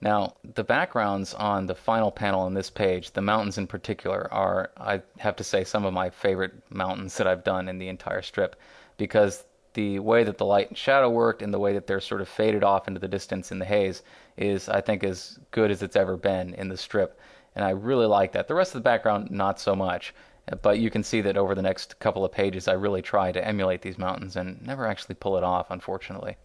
Now, 0.00 0.36
the 0.54 0.62
backgrounds 0.62 1.34
on 1.34 1.66
the 1.66 1.74
final 1.74 2.12
panel 2.12 2.42
on 2.42 2.54
this 2.54 2.70
page, 2.70 3.10
the 3.10 3.22
mountains 3.22 3.58
in 3.58 3.66
particular, 3.66 4.32
are, 4.32 4.70
I 4.76 5.02
have 5.18 5.34
to 5.36 5.44
say, 5.44 5.64
some 5.64 5.84
of 5.84 5.92
my 5.92 6.08
favorite 6.08 6.54
mountains 6.70 7.16
that 7.16 7.26
I've 7.26 7.42
done 7.42 7.68
in 7.68 7.78
the 7.78 7.88
entire 7.88 8.22
strip 8.22 8.54
because 8.96 9.42
the 9.76 9.98
way 9.98 10.24
that 10.24 10.38
the 10.38 10.44
light 10.44 10.68
and 10.68 10.76
shadow 10.76 11.10
worked 11.10 11.42
and 11.42 11.52
the 11.52 11.58
way 11.58 11.74
that 11.74 11.86
they're 11.86 12.00
sort 12.00 12.22
of 12.22 12.28
faded 12.28 12.64
off 12.64 12.88
into 12.88 12.98
the 12.98 13.06
distance 13.06 13.52
in 13.52 13.58
the 13.58 13.64
haze 13.64 14.02
is, 14.36 14.68
I 14.68 14.80
think, 14.80 15.04
as 15.04 15.38
good 15.50 15.70
as 15.70 15.82
it's 15.82 15.96
ever 15.96 16.16
been 16.16 16.54
in 16.54 16.68
the 16.68 16.76
strip. 16.76 17.20
And 17.54 17.64
I 17.64 17.70
really 17.70 18.06
like 18.06 18.32
that. 18.32 18.48
The 18.48 18.54
rest 18.54 18.74
of 18.74 18.80
the 18.80 18.88
background, 18.88 19.30
not 19.30 19.60
so 19.60 19.76
much. 19.76 20.14
But 20.62 20.78
you 20.78 20.90
can 20.90 21.02
see 21.02 21.20
that 21.22 21.36
over 21.36 21.54
the 21.54 21.62
next 21.62 21.98
couple 21.98 22.24
of 22.24 22.32
pages, 22.32 22.68
I 22.68 22.72
really 22.72 23.02
try 23.02 23.32
to 23.32 23.44
emulate 23.44 23.82
these 23.82 23.98
mountains 23.98 24.36
and 24.36 24.64
never 24.64 24.86
actually 24.86 25.16
pull 25.16 25.36
it 25.36 25.44
off, 25.44 25.70
unfortunately. 25.70 26.36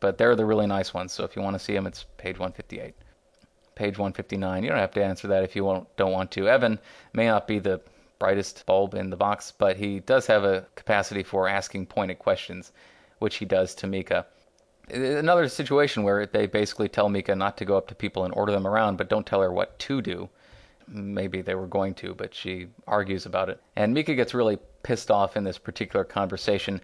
But 0.00 0.16
they're 0.16 0.36
the 0.36 0.46
really 0.46 0.66
nice 0.66 0.94
ones, 0.94 1.12
so 1.12 1.24
if 1.24 1.34
you 1.36 1.42
want 1.42 1.54
to 1.54 1.64
see 1.64 1.74
them, 1.74 1.86
it's 1.86 2.06
page 2.16 2.38
158. 2.38 2.94
Page 3.74 3.98
159, 3.98 4.62
you 4.62 4.70
don't 4.70 4.78
have 4.78 4.92
to 4.92 5.04
answer 5.04 5.28
that 5.28 5.42
if 5.42 5.56
you 5.56 5.86
don't 5.96 6.12
want 6.12 6.30
to. 6.32 6.48
Evan 6.48 6.78
may 7.12 7.26
not 7.26 7.48
be 7.48 7.58
the 7.58 7.80
brightest 8.18 8.64
bulb 8.66 8.94
in 8.94 9.10
the 9.10 9.16
box, 9.16 9.52
but 9.56 9.76
he 9.76 10.00
does 10.00 10.26
have 10.26 10.44
a 10.44 10.66
capacity 10.74 11.22
for 11.22 11.48
asking 11.48 11.86
pointed 11.86 12.18
questions, 12.18 12.72
which 13.18 13.36
he 13.36 13.44
does 13.44 13.74
to 13.76 13.86
Mika. 13.86 14.26
Another 14.90 15.48
situation 15.48 16.02
where 16.02 16.26
they 16.26 16.46
basically 16.46 16.88
tell 16.88 17.08
Mika 17.08 17.34
not 17.34 17.56
to 17.58 17.64
go 17.64 17.76
up 17.76 17.88
to 17.88 17.94
people 17.94 18.24
and 18.24 18.34
order 18.34 18.52
them 18.52 18.66
around, 18.66 18.96
but 18.96 19.08
don't 19.08 19.26
tell 19.26 19.42
her 19.42 19.52
what 19.52 19.78
to 19.80 20.00
do 20.00 20.28
maybe 20.90 21.42
they 21.42 21.54
were 21.54 21.66
going 21.66 21.94
to, 21.94 22.14
but 22.14 22.34
she 22.34 22.68
argues 22.86 23.26
about 23.26 23.48
it. 23.48 23.60
And 23.76 23.94
Mika 23.94 24.14
gets 24.14 24.34
really 24.34 24.58
pissed 24.82 25.10
off 25.10 25.36
in 25.36 25.44
this 25.44 25.58
particular 25.58 26.04
conversation, 26.04 26.80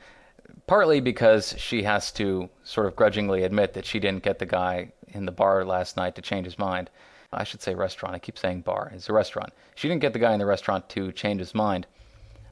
partly 0.66 1.00
because 1.00 1.54
she 1.58 1.82
has 1.82 2.12
to 2.12 2.48
sort 2.62 2.86
of 2.86 2.96
grudgingly 2.96 3.42
admit 3.44 3.72
that 3.74 3.86
she 3.86 3.98
didn't 3.98 4.22
get 4.22 4.38
the 4.38 4.46
guy 4.46 4.92
in 5.08 5.26
the 5.26 5.32
bar 5.32 5.64
last 5.64 5.96
night 5.96 6.14
to 6.16 6.22
change 6.22 6.44
his 6.44 6.58
mind. 6.58 6.90
I 7.36 7.44
should 7.44 7.62
say 7.62 7.74
restaurant. 7.74 8.14
I 8.14 8.18
keep 8.18 8.38
saying 8.38 8.62
bar. 8.62 8.90
It's 8.94 9.08
a 9.08 9.12
restaurant. 9.12 9.52
She 9.74 9.88
didn't 9.88 10.00
get 10.00 10.12
the 10.12 10.18
guy 10.18 10.32
in 10.32 10.38
the 10.38 10.46
restaurant 10.46 10.88
to 10.90 11.12
change 11.12 11.40
his 11.40 11.54
mind. 11.54 11.86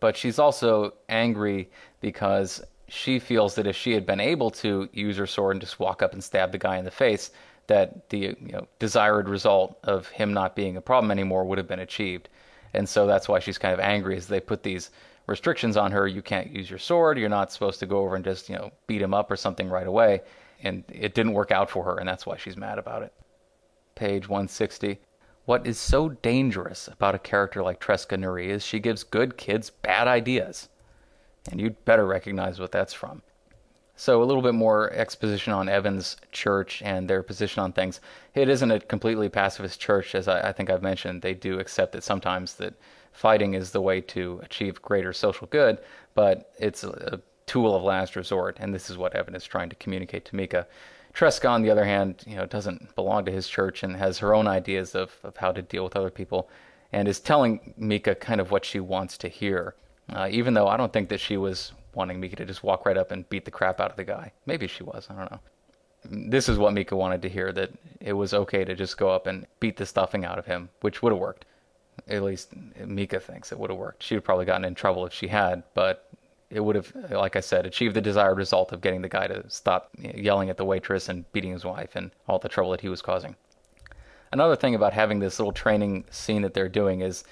But 0.01 0.17
she's 0.17 0.39
also 0.39 0.95
angry 1.09 1.71
because 2.01 2.63
she 2.89 3.19
feels 3.19 3.55
that 3.55 3.67
if 3.67 3.77
she 3.77 3.93
had 3.93 4.05
been 4.05 4.21
able 4.21 4.51
to 4.51 4.89
use 4.93 5.17
her 5.17 5.27
sword 5.27 5.57
and 5.57 5.61
just 5.61 5.79
walk 5.79 6.03
up 6.03 6.13
and 6.13 6.23
stab 6.23 6.53
the 6.53 6.59
guy 6.59 6.77
in 6.77 6.85
the 6.85 6.91
face, 6.91 7.31
that 7.69 8.09
the 8.11 8.19
you 8.19 8.53
know, 8.53 8.67
desired 8.79 9.29
result 9.29 9.79
of 9.85 10.09
him 10.09 10.33
not 10.33 10.57
being 10.57 10.77
a 10.77 10.81
problem 10.81 11.11
anymore 11.11 11.45
would 11.45 11.59
have 11.59 11.69
been 11.69 11.79
achieved. 11.79 12.29
And 12.75 12.89
so 12.89 13.07
that's 13.07 13.29
why 13.29 13.39
she's 13.39 13.59
kind 13.59 13.75
of 13.75 13.81
angry 13.81 14.17
as 14.17 14.27
they 14.27 14.41
put 14.41 14.63
these 14.63 14.91
restrictions 15.27 15.77
on 15.77 15.93
her. 15.93 16.07
You 16.07 16.23
can't 16.23 16.51
use 16.51 16.69
your 16.69 16.79
sword. 16.79 17.19
You're 17.19 17.29
not 17.29 17.53
supposed 17.53 17.81
to 17.81 17.87
go 17.87 18.01
over 18.01 18.17
and 18.17 18.25
just, 18.25 18.49
you 18.49 18.57
know, 18.57 18.73
beat 18.87 19.01
him 19.03 19.15
up 19.15 19.31
or 19.31 19.37
something 19.37 19.69
right 19.69 19.87
away. 19.87 20.23
And 20.63 20.85
it 20.89 21.15
didn't 21.15 21.33
work 21.33 21.51
out 21.51 21.71
for 21.71 21.85
her, 21.85 21.99
and 21.99 22.09
that's 22.09 22.25
why 22.25 22.37
she's 22.37 22.57
mad 22.57 22.79
about 22.79 23.03
it. 23.03 23.13
Page 24.03 24.29
160. 24.29 24.99
What 25.45 25.65
is 25.65 25.79
so 25.79 26.09
dangerous 26.09 26.89
about 26.89 27.15
a 27.15 27.21
character 27.21 27.63
like 27.63 27.81
Tresca 27.81 28.19
Nuri 28.19 28.47
is 28.47 28.65
she 28.67 28.81
gives 28.81 29.05
good 29.05 29.37
kids 29.37 29.71
bad 29.71 30.09
ideas. 30.09 30.69
And 31.49 31.61
you'd 31.61 31.85
better 31.85 32.05
recognize 32.05 32.59
what 32.59 32.73
that's 32.73 32.93
from. 32.93 33.23
So 33.95 34.21
a 34.21 34.25
little 34.25 34.43
bit 34.43 34.55
more 34.55 34.91
exposition 34.91 35.53
on 35.53 35.69
Evan's 35.69 36.17
church 36.33 36.83
and 36.83 37.09
their 37.09 37.23
position 37.23 37.63
on 37.63 37.73
things. 37.73 38.01
It 38.35 38.49
isn't 38.49 38.73
a 38.73 38.81
completely 38.81 39.29
pacifist 39.29 39.81
church, 39.81 40.17
as 40.17 40.27
I, 40.27 40.49
I 40.49 40.53
think 40.53 40.69
I've 40.69 40.83
mentioned. 40.83 41.23
They 41.23 41.35
do 41.35 41.61
accept 41.61 41.93
that 41.93 42.03
sometimes 42.03 42.55
that 42.55 42.75
fighting 43.13 43.55
is 43.55 43.71
the 43.71 43.81
way 43.81 44.01
to 44.01 44.41
achieve 44.43 44.83
greater 44.83 45.13
social 45.13 45.47
good, 45.47 45.79
but 46.17 46.53
it's 46.59 46.83
a, 46.83 46.91
a 46.91 47.21
tool 47.47 47.77
of 47.77 47.85
last 47.85 48.17
resort, 48.17 48.57
and 48.59 48.75
this 48.75 48.91
is 48.91 48.99
what 48.99 49.15
Evan 49.15 49.37
is 49.37 49.45
trying 49.45 49.69
to 49.69 49.77
communicate 49.77 50.25
to 50.25 50.35
Mika. 50.35 50.67
Tresca, 51.15 51.49
on 51.51 51.63
the 51.63 51.71
other 51.71 51.85
hand, 51.85 52.23
you 52.27 52.37
know, 52.37 52.47
doesn't 52.47 52.95
belong 52.95 53.25
to 53.27 53.33
his 53.33 53.49
church 53.49 53.83
and 53.83 53.97
has 53.97 54.19
her 54.19 54.35
own 54.35 54.47
ideas 54.47 54.95
of, 54.95 55.13
of 55.23 55.37
how 55.37 55.53
to 55.53 55.63
deal 55.63 55.85
with 55.85 55.97
other 55.97 56.11
people, 56.11 56.49
and 56.93 57.07
is 57.07 57.21
telling 57.21 57.75
Mika 57.77 58.15
kind 58.15 58.41
of 58.41 58.51
what 58.51 58.65
she 58.65 58.81
wants 58.81 59.19
to 59.19 59.29
hear. 59.29 59.75
Uh, 60.09 60.29
even 60.31 60.55
though 60.55 60.69
I 60.69 60.77
don't 60.77 60.93
think 60.93 61.09
that 61.11 61.21
she 61.21 61.37
was 61.37 61.73
wanting 61.95 62.21
Mika 62.21 62.37
to 62.37 62.45
just 62.45 62.63
walk 62.63 62.87
right 62.87 62.97
up 62.97 63.11
and 63.11 63.29
beat 63.29 63.45
the 63.45 63.51
crap 63.51 63.81
out 63.81 63.91
of 63.91 63.97
the 63.97 64.05
guy. 64.05 64.33
Maybe 64.47 64.67
she 64.67 64.83
was. 64.83 65.07
I 65.11 65.15
don't 65.15 65.31
know. 65.31 65.41
This 66.05 66.49
is 66.49 66.59
what 66.59 66.73
Mika 66.73 66.97
wanted 66.97 67.23
to 67.23 67.29
hear 67.29 67.53
that 67.53 67.71
it 68.01 68.15
was 68.15 68.35
okay 68.35 68.65
to 68.65 68.75
just 68.75 68.97
go 68.97 69.11
up 69.11 69.27
and 69.27 69.47
beat 69.61 69.77
the 69.77 69.87
stuffing 69.87 70.25
out 70.25 70.39
of 70.39 70.47
him, 70.47 70.69
which 70.81 71.03
would 71.03 71.13
have 71.13 71.21
worked. 71.21 71.45
At 72.09 72.23
least 72.23 72.51
Mika 72.85 73.21
thinks 73.21 73.53
it 73.53 73.59
would 73.59 73.71
have 73.71 73.79
worked. 73.79 74.03
She'd 74.03 74.17
have 74.17 74.25
probably 74.25 74.47
gotten 74.47 74.65
in 74.65 74.75
trouble 74.75 75.07
if 75.07 75.13
she 75.13 75.29
had, 75.29 75.63
but 75.75 76.09
it 76.53 76.61
would 76.61 76.77
have, 76.77 76.93
like 77.11 77.37
I 77.37 77.41
said, 77.41 77.67
achieved 77.67 77.95
the 77.95 78.01
desired 78.01 78.37
result 78.37 78.73
of 78.73 78.81
getting 78.81 79.03
the 79.03 79.09
guy 79.09 79.27
to 79.27 79.49
stop 79.49 79.91
yelling 79.99 80.51
at 80.51 80.57
the 80.57 80.65
waitress 80.65 81.09
and 81.09 81.31
beating 81.33 81.53
his 81.53 81.65
wife 81.65 81.97
and 81.97 82.11
all 82.29 82.39
the 82.39 82.49
trouble 82.49 82.71
that 82.73 82.83
he 82.83 82.89
was 82.89 83.01
causing. 83.01 83.35
Another 84.33 84.57
thing 84.57 84.75
about 84.75 84.93
having 84.93 85.19
this 85.19 85.39
little 85.39 85.53
training 85.53 86.05
scene 86.11 86.43
that 86.43 86.55
they're 86.55 86.69
doing 86.69 87.01
is 87.01 87.25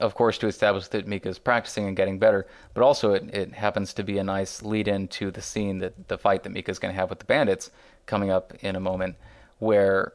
of 0.00 0.14
course, 0.14 0.36
to 0.38 0.46
establish 0.46 0.88
that 0.88 1.06
Mika's 1.06 1.38
practicing 1.38 1.86
and 1.86 1.96
getting 1.96 2.18
better, 2.18 2.46
but 2.74 2.82
also 2.82 3.14
it, 3.14 3.34
it 3.34 3.54
happens 3.54 3.94
to 3.94 4.02
be 4.02 4.18
a 4.18 4.24
nice 4.24 4.62
lead 4.62 4.88
in 4.88 5.08
to 5.08 5.30
the 5.30 5.40
scene 5.40 5.78
that 5.78 6.08
the 6.08 6.18
fight 6.18 6.42
that 6.42 6.50
Mika's 6.50 6.78
going 6.78 6.92
to 6.92 7.00
have 7.00 7.08
with 7.08 7.18
the 7.18 7.24
bandits 7.24 7.70
coming 8.04 8.30
up 8.30 8.52
in 8.60 8.76
a 8.76 8.80
moment, 8.80 9.16
where 9.58 10.12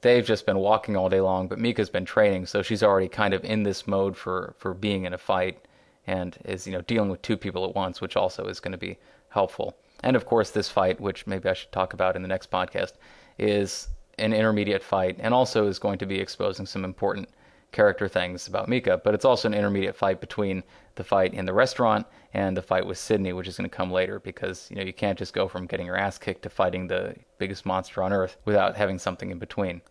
they've 0.00 0.24
just 0.24 0.46
been 0.46 0.58
walking 0.58 0.96
all 0.96 1.08
day 1.08 1.20
long, 1.20 1.46
but 1.46 1.58
Mika's 1.58 1.90
been 1.90 2.06
training, 2.06 2.46
so 2.46 2.62
she's 2.62 2.82
already 2.82 3.08
kind 3.08 3.34
of 3.34 3.44
in 3.44 3.62
this 3.62 3.86
mode 3.86 4.16
for, 4.16 4.54
for 4.58 4.72
being 4.72 5.04
in 5.04 5.12
a 5.12 5.18
fight 5.18 5.67
and 6.08 6.38
is, 6.46 6.66
you 6.66 6.72
know, 6.72 6.80
dealing 6.80 7.10
with 7.10 7.20
two 7.20 7.36
people 7.36 7.64
at 7.68 7.74
once, 7.74 8.00
which 8.00 8.16
also 8.16 8.46
is 8.46 8.60
going 8.60 8.72
to 8.72 8.78
be 8.78 8.98
helpful. 9.28 9.76
And 10.02 10.16
of 10.16 10.24
course, 10.24 10.50
this 10.50 10.68
fight, 10.68 10.98
which 11.00 11.26
maybe 11.26 11.48
I 11.48 11.52
should 11.52 11.70
talk 11.70 11.92
about 11.92 12.16
in 12.16 12.22
the 12.22 12.28
next 12.28 12.50
podcast, 12.50 12.94
is 13.38 13.88
an 14.18 14.32
intermediate 14.32 14.82
fight 14.82 15.16
and 15.20 15.34
also 15.34 15.66
is 15.68 15.78
going 15.78 15.98
to 15.98 16.06
be 16.06 16.18
exposing 16.18 16.64
some 16.64 16.84
important 16.84 17.28
character 17.72 18.08
things 18.08 18.48
about 18.48 18.68
Mika, 18.68 19.00
but 19.04 19.12
it's 19.12 19.26
also 19.26 19.46
an 19.46 19.54
intermediate 19.54 19.94
fight 19.94 20.18
between 20.20 20.62
the 20.94 21.04
fight 21.04 21.34
in 21.34 21.44
the 21.44 21.52
restaurant 21.52 22.06
and 22.32 22.56
the 22.56 22.62
fight 22.62 22.86
with 22.86 22.96
Sydney, 22.96 23.34
which 23.34 23.46
is 23.46 23.58
going 23.58 23.68
to 23.68 23.76
come 23.76 23.90
later 23.90 24.18
because 24.18 24.70
you 24.70 24.76
know 24.76 24.82
you 24.82 24.94
can't 24.94 25.18
just 25.18 25.34
go 25.34 25.46
from 25.46 25.66
getting 25.66 25.84
your 25.84 25.96
ass 25.96 26.16
kicked 26.16 26.42
to 26.44 26.50
fighting 26.50 26.86
the 26.86 27.14
biggest 27.36 27.66
monster 27.66 28.02
on 28.02 28.14
earth 28.14 28.38
without 28.46 28.76
having 28.76 28.98
something 28.98 29.30
in 29.30 29.38
between. 29.38 29.82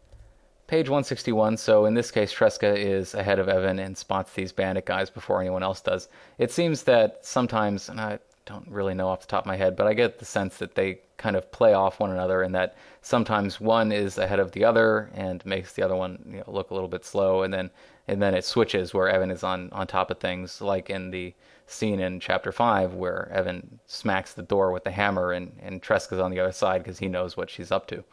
Page 0.67 0.89
161. 0.89 1.55
So 1.55 1.85
in 1.85 1.93
this 1.93 2.11
case, 2.11 2.33
Tresca 2.33 2.75
is 2.75 3.13
ahead 3.13 3.39
of 3.39 3.47
Evan 3.47 3.79
and 3.79 3.97
spots 3.97 4.33
these 4.33 4.51
bandit 4.51 4.85
guys 4.85 5.09
before 5.09 5.39
anyone 5.39 5.63
else 5.63 5.79
does. 5.79 6.09
It 6.37 6.51
seems 6.51 6.83
that 6.83 7.25
sometimes, 7.25 7.87
and 7.87 8.01
I 8.01 8.19
don't 8.45 8.67
really 8.67 8.93
know 8.93 9.07
off 9.07 9.21
the 9.21 9.27
top 9.27 9.43
of 9.43 9.47
my 9.47 9.55
head, 9.55 9.77
but 9.77 9.87
I 9.87 9.93
get 9.93 10.19
the 10.19 10.25
sense 10.25 10.57
that 10.57 10.75
they 10.75 10.99
kind 11.17 11.37
of 11.37 11.49
play 11.51 11.73
off 11.73 12.01
one 12.01 12.11
another 12.11 12.41
and 12.43 12.53
that 12.55 12.75
sometimes 13.01 13.61
one 13.61 13.93
is 13.93 14.17
ahead 14.17 14.39
of 14.39 14.51
the 14.51 14.65
other 14.65 15.09
and 15.13 15.45
makes 15.45 15.73
the 15.73 15.83
other 15.83 15.95
one 15.95 16.21
you 16.29 16.37
know, 16.37 16.43
look 16.47 16.69
a 16.69 16.73
little 16.73 16.89
bit 16.89 17.05
slow 17.05 17.43
and 17.43 17.53
then 17.53 17.69
and 18.09 18.21
then 18.21 18.33
it 18.33 18.45
switches 18.45 18.93
where 18.93 19.09
Evan 19.09 19.31
is 19.31 19.43
on 19.43 19.69
on 19.71 19.87
top 19.87 20.11
of 20.11 20.19
things 20.19 20.61
like 20.61 20.89
in 20.89 21.11
the 21.11 21.33
scene 21.65 21.99
in 21.99 22.19
chapter 22.19 22.51
5 22.51 22.93
where 22.93 23.29
Evan 23.33 23.79
smacks 23.87 24.33
the 24.33 24.43
door 24.43 24.71
with 24.71 24.83
the 24.83 24.91
hammer 24.91 25.31
and 25.31 25.57
and 25.61 25.81
Tresca's 25.81 26.19
on 26.19 26.31
the 26.31 26.39
other 26.39 26.51
side 26.51 26.83
because 26.83 26.99
he 26.99 27.07
knows 27.07 27.35
what 27.35 27.49
she's 27.49 27.71
up 27.71 27.87
to. 27.87 28.03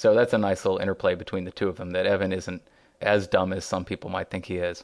So 0.00 0.14
that's 0.14 0.32
a 0.32 0.38
nice 0.38 0.64
little 0.64 0.78
interplay 0.78 1.14
between 1.14 1.44
the 1.44 1.50
two 1.50 1.68
of 1.68 1.76
them 1.76 1.90
that 1.90 2.06
Evan 2.06 2.32
isn't 2.32 2.62
as 3.02 3.26
dumb 3.26 3.52
as 3.52 3.66
some 3.66 3.84
people 3.84 4.08
might 4.08 4.30
think 4.30 4.46
he 4.46 4.56
is. 4.56 4.82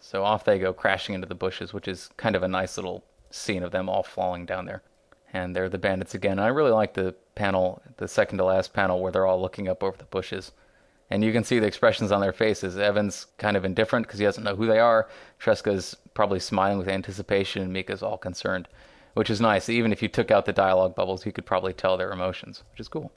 So 0.00 0.24
off 0.24 0.46
they 0.46 0.58
go 0.58 0.72
crashing 0.72 1.14
into 1.14 1.26
the 1.26 1.34
bushes, 1.34 1.74
which 1.74 1.86
is 1.86 2.08
kind 2.16 2.34
of 2.34 2.42
a 2.42 2.48
nice 2.48 2.78
little 2.78 3.04
scene 3.28 3.62
of 3.62 3.70
them 3.70 3.90
all 3.90 4.02
falling 4.02 4.46
down 4.46 4.64
there 4.64 4.82
and 5.30 5.54
they're 5.54 5.68
the 5.68 5.76
bandits 5.76 6.14
again. 6.14 6.38
I 6.38 6.46
really 6.46 6.70
like 6.70 6.94
the 6.94 7.14
panel, 7.34 7.82
the 7.98 8.08
second 8.08 8.38
to 8.38 8.44
last 8.44 8.72
panel, 8.72 8.98
where 8.98 9.12
they're 9.12 9.26
all 9.26 9.42
looking 9.42 9.68
up 9.68 9.82
over 9.82 9.98
the 9.98 10.04
bushes. 10.04 10.52
And 11.10 11.22
you 11.22 11.34
can 11.34 11.44
see 11.44 11.58
the 11.58 11.66
expressions 11.66 12.10
on 12.10 12.22
their 12.22 12.32
faces. 12.32 12.78
Evan's 12.78 13.26
kind 13.36 13.58
of 13.58 13.64
indifferent 13.66 14.06
because 14.06 14.20
he 14.20 14.24
doesn't 14.24 14.42
know 14.42 14.56
who 14.56 14.66
they 14.66 14.78
are. 14.78 15.06
Tresca's 15.38 15.98
probably 16.14 16.40
smiling 16.40 16.78
with 16.78 16.88
anticipation, 16.88 17.60
and 17.60 17.74
Mika's 17.74 18.02
all 18.02 18.16
concerned, 18.16 18.68
which 19.12 19.28
is 19.28 19.38
nice. 19.38 19.68
Even 19.68 19.92
if 19.92 20.00
you 20.00 20.08
took 20.08 20.30
out 20.30 20.46
the 20.46 20.52
dialogue 20.54 20.94
bubbles, 20.94 21.26
you 21.26 21.32
could 21.32 21.44
probably 21.44 21.74
tell 21.74 21.98
their 21.98 22.10
emotions, 22.10 22.62
which 22.70 22.80
is 22.80 22.88
cool. 22.88 23.12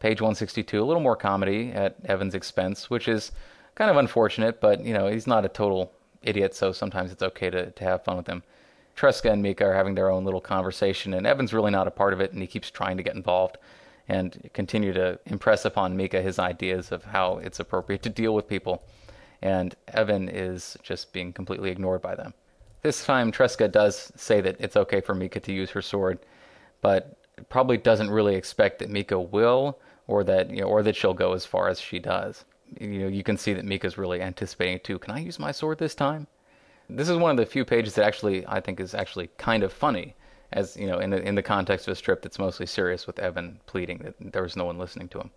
Page 0.00 0.20
162, 0.20 0.82
a 0.82 0.84
little 0.84 1.02
more 1.02 1.16
comedy 1.16 1.70
at 1.72 1.96
Evan's 2.04 2.34
expense, 2.34 2.90
which 2.90 3.06
is 3.06 3.32
kind 3.74 3.90
of 3.90 3.96
unfortunate, 3.96 4.60
but 4.60 4.84
you 4.84 4.92
know 4.94 5.06
he's 5.06 5.26
not 5.26 5.44
a 5.44 5.48
total 5.48 5.92
idiot, 6.22 6.54
so 6.54 6.72
sometimes 6.72 7.12
it's 7.12 7.22
okay 7.22 7.50
to, 7.50 7.70
to 7.70 7.84
have 7.84 8.04
fun 8.04 8.16
with 8.16 8.26
him. 8.26 8.42
Tresca 8.96 9.30
and 9.30 9.42
Mika 9.42 9.64
are 9.64 9.74
having 9.74 9.94
their 9.94 10.10
own 10.10 10.24
little 10.24 10.40
conversation, 10.40 11.14
and 11.14 11.26
Evan's 11.26 11.52
really 11.52 11.70
not 11.70 11.86
a 11.86 11.90
part 11.90 12.12
of 12.12 12.20
it, 12.20 12.32
and 12.32 12.40
he 12.40 12.46
keeps 12.46 12.70
trying 12.70 12.96
to 12.96 13.02
get 13.02 13.14
involved 13.14 13.56
and 14.08 14.50
continue 14.52 14.92
to 14.92 15.18
impress 15.26 15.64
upon 15.64 15.96
Mika 15.96 16.20
his 16.20 16.38
ideas 16.38 16.90
of 16.90 17.04
how 17.04 17.38
it's 17.38 17.60
appropriate 17.60 18.02
to 18.02 18.10
deal 18.10 18.34
with 18.34 18.48
people. 18.48 18.82
And 19.40 19.74
Evan 19.88 20.28
is 20.28 20.76
just 20.82 21.12
being 21.12 21.32
completely 21.32 21.70
ignored 21.70 22.02
by 22.02 22.14
them. 22.14 22.34
This 22.82 23.04
time, 23.04 23.30
Tresca 23.30 23.70
does 23.70 24.12
say 24.16 24.40
that 24.40 24.56
it's 24.58 24.76
okay 24.76 25.00
for 25.00 25.14
Mika 25.14 25.40
to 25.40 25.52
use 25.52 25.70
her 25.70 25.82
sword, 25.82 26.18
but 26.80 27.16
probably 27.48 27.76
doesn't 27.76 28.10
really 28.10 28.34
expect 28.34 28.80
that 28.80 28.90
Mika 28.90 29.18
will, 29.18 29.78
or 30.10 30.24
that 30.24 30.50
you 30.50 30.60
know, 30.60 30.66
or 30.66 30.82
that 30.82 30.96
she'll 30.96 31.14
go 31.14 31.32
as 31.32 31.46
far 31.46 31.68
as 31.68 31.80
she 31.80 31.98
does. 31.98 32.44
You 32.80 33.00
know, 33.00 33.08
you 33.08 33.22
can 33.22 33.36
see 33.36 33.52
that 33.54 33.64
Mika's 33.64 33.96
really 33.96 34.20
anticipating 34.20 34.74
it 34.74 34.84
too. 34.84 34.98
Can 34.98 35.14
I 35.14 35.20
use 35.20 35.38
my 35.38 35.52
sword 35.52 35.78
this 35.78 35.94
time? 35.94 36.26
This 36.88 37.08
is 37.08 37.16
one 37.16 37.30
of 37.30 37.36
the 37.36 37.46
few 37.46 37.64
pages 37.64 37.94
that 37.94 38.04
actually 38.04 38.44
I 38.46 38.60
think 38.60 38.80
is 38.80 38.94
actually 38.94 39.28
kind 39.38 39.62
of 39.62 39.72
funny, 39.72 40.16
as 40.52 40.76
you 40.76 40.88
know, 40.88 40.98
in 40.98 41.10
the 41.10 41.22
in 41.22 41.36
the 41.36 41.42
context 41.42 41.86
of 41.86 41.92
a 41.92 41.94
strip 41.94 42.22
that's 42.22 42.38
mostly 42.38 42.66
serious 42.66 43.06
with 43.06 43.20
Evan 43.20 43.60
pleading 43.66 43.98
that 43.98 44.32
there 44.32 44.42
was 44.42 44.56
no 44.56 44.64
one 44.64 44.78
listening 44.78 45.08
to 45.10 45.20
him. 45.20 45.30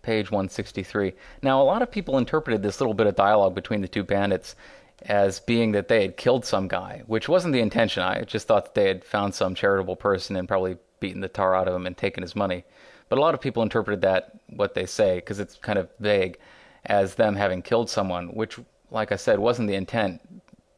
Page 0.00 0.30
163. 0.30 1.12
Now, 1.42 1.60
a 1.60 1.64
lot 1.64 1.82
of 1.82 1.90
people 1.90 2.16
interpreted 2.16 2.62
this 2.62 2.80
little 2.80 2.94
bit 2.94 3.06
of 3.06 3.16
dialogue 3.16 3.54
between 3.54 3.82
the 3.82 3.88
two 3.88 4.04
bandits 4.04 4.56
as 5.02 5.40
being 5.40 5.72
that 5.72 5.88
they 5.88 6.02
had 6.02 6.16
killed 6.16 6.44
some 6.44 6.66
guy, 6.66 7.02
which 7.06 7.28
wasn't 7.28 7.52
the 7.52 7.60
intention. 7.60 8.02
I 8.02 8.22
just 8.22 8.46
thought 8.46 8.64
that 8.64 8.74
they 8.74 8.88
had 8.88 9.04
found 9.04 9.34
some 9.34 9.54
charitable 9.54 9.96
person 9.96 10.34
and 10.36 10.48
probably 10.48 10.78
beaten 11.00 11.20
the 11.20 11.28
tar 11.28 11.54
out 11.54 11.68
of 11.68 11.74
him 11.74 11.86
and 11.86 11.96
taken 11.96 12.22
his 12.22 12.34
money. 12.34 12.64
But 13.08 13.18
a 13.18 13.20
lot 13.20 13.34
of 13.34 13.40
people 13.40 13.62
interpreted 13.62 14.02
that, 14.02 14.32
what 14.48 14.74
they 14.74 14.86
say, 14.86 15.16
because 15.16 15.40
it's 15.40 15.56
kind 15.56 15.78
of 15.78 15.88
vague, 16.00 16.38
as 16.86 17.14
them 17.14 17.36
having 17.36 17.62
killed 17.62 17.90
someone, 17.90 18.28
which, 18.28 18.58
like 18.90 19.12
I 19.12 19.16
said, 19.16 19.38
wasn't 19.38 19.68
the 19.68 19.74
intent. 19.74 20.20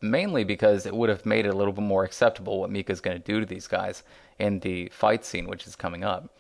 Mainly 0.01 0.45
because 0.45 0.87
it 0.87 0.95
would 0.95 1.11
have 1.11 1.27
made 1.27 1.45
it 1.45 1.53
a 1.53 1.57
little 1.57 1.73
bit 1.73 1.85
more 1.85 2.05
acceptable 2.05 2.61
what 2.61 2.71
Mika's 2.71 3.01
going 3.01 3.17
to 3.17 3.23
do 3.23 3.41
to 3.41 3.47
these 3.47 3.67
guys 3.67 4.03
in 4.39 4.59
the 4.61 4.89
fight 4.89 5.25
scene, 5.25 5.47
which 5.47 5.67
is 5.67 5.77
coming 5.77 6.05
up. 6.05 6.31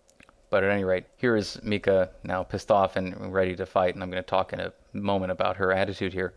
But 0.49 0.65
at 0.65 0.71
any 0.71 0.85
rate, 0.85 1.05
here 1.17 1.37
is 1.37 1.61
Mika 1.63 2.11
now 2.25 2.43
pissed 2.43 2.71
off 2.71 2.97
and 2.97 3.33
ready 3.33 3.55
to 3.57 3.67
fight, 3.67 3.95
and 3.95 4.03
I'm 4.03 4.11
going 4.11 4.23
to 4.23 4.29
talk 4.29 4.53
in 4.53 4.61
a 4.61 4.73
moment 4.93 5.31
about 5.31 5.57
her 5.59 5.73
attitude 5.73 6.13
here. 6.13 6.35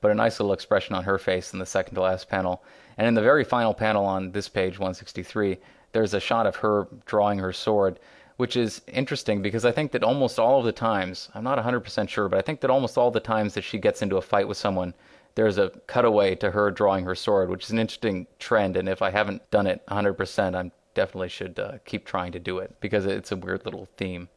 But 0.00 0.10
a 0.10 0.14
nice 0.14 0.40
little 0.40 0.52
expression 0.52 0.94
on 0.94 1.04
her 1.04 1.18
face 1.18 1.52
in 1.52 1.58
the 1.58 1.66
second 1.66 1.94
to 1.94 2.00
last 2.00 2.28
panel. 2.28 2.62
And 2.98 3.06
in 3.06 3.14
the 3.14 3.22
very 3.22 3.44
final 3.44 3.72
panel 3.72 4.04
on 4.04 4.32
this 4.32 4.48
page, 4.48 4.78
163, 4.78 5.58
there's 5.92 6.14
a 6.14 6.20
shot 6.20 6.46
of 6.46 6.56
her 6.56 6.88
drawing 7.06 7.38
her 7.38 7.52
sword 7.52 8.00
which 8.36 8.56
is 8.56 8.80
interesting 8.88 9.42
because 9.42 9.64
I 9.64 9.72
think 9.72 9.92
that 9.92 10.02
almost 10.02 10.38
all 10.38 10.58
of 10.58 10.64
the 10.64 10.72
times, 10.72 11.28
I'm 11.34 11.44
not 11.44 11.58
100% 11.58 12.08
sure, 12.08 12.28
but 12.28 12.38
I 12.38 12.42
think 12.42 12.60
that 12.60 12.70
almost 12.70 12.98
all 12.98 13.10
the 13.10 13.20
times 13.20 13.54
that 13.54 13.62
she 13.62 13.78
gets 13.78 14.02
into 14.02 14.16
a 14.16 14.22
fight 14.22 14.48
with 14.48 14.56
someone, 14.56 14.94
there's 15.36 15.58
a 15.58 15.70
cutaway 15.86 16.34
to 16.36 16.50
her 16.50 16.70
drawing 16.70 17.04
her 17.04 17.14
sword, 17.14 17.50
which 17.50 17.64
is 17.64 17.70
an 17.70 17.78
interesting 17.78 18.26
trend. 18.38 18.76
And 18.76 18.88
if 18.88 19.02
I 19.02 19.10
haven't 19.10 19.48
done 19.50 19.66
it 19.66 19.84
100%, 19.86 20.54
I 20.54 20.70
definitely 20.94 21.28
should 21.28 21.58
uh, 21.58 21.78
keep 21.84 22.04
trying 22.04 22.32
to 22.32 22.38
do 22.38 22.58
it 22.58 22.74
because 22.80 23.06
it's 23.06 23.32
a 23.32 23.36
weird 23.36 23.64
little 23.64 23.88
theme. 23.96 24.28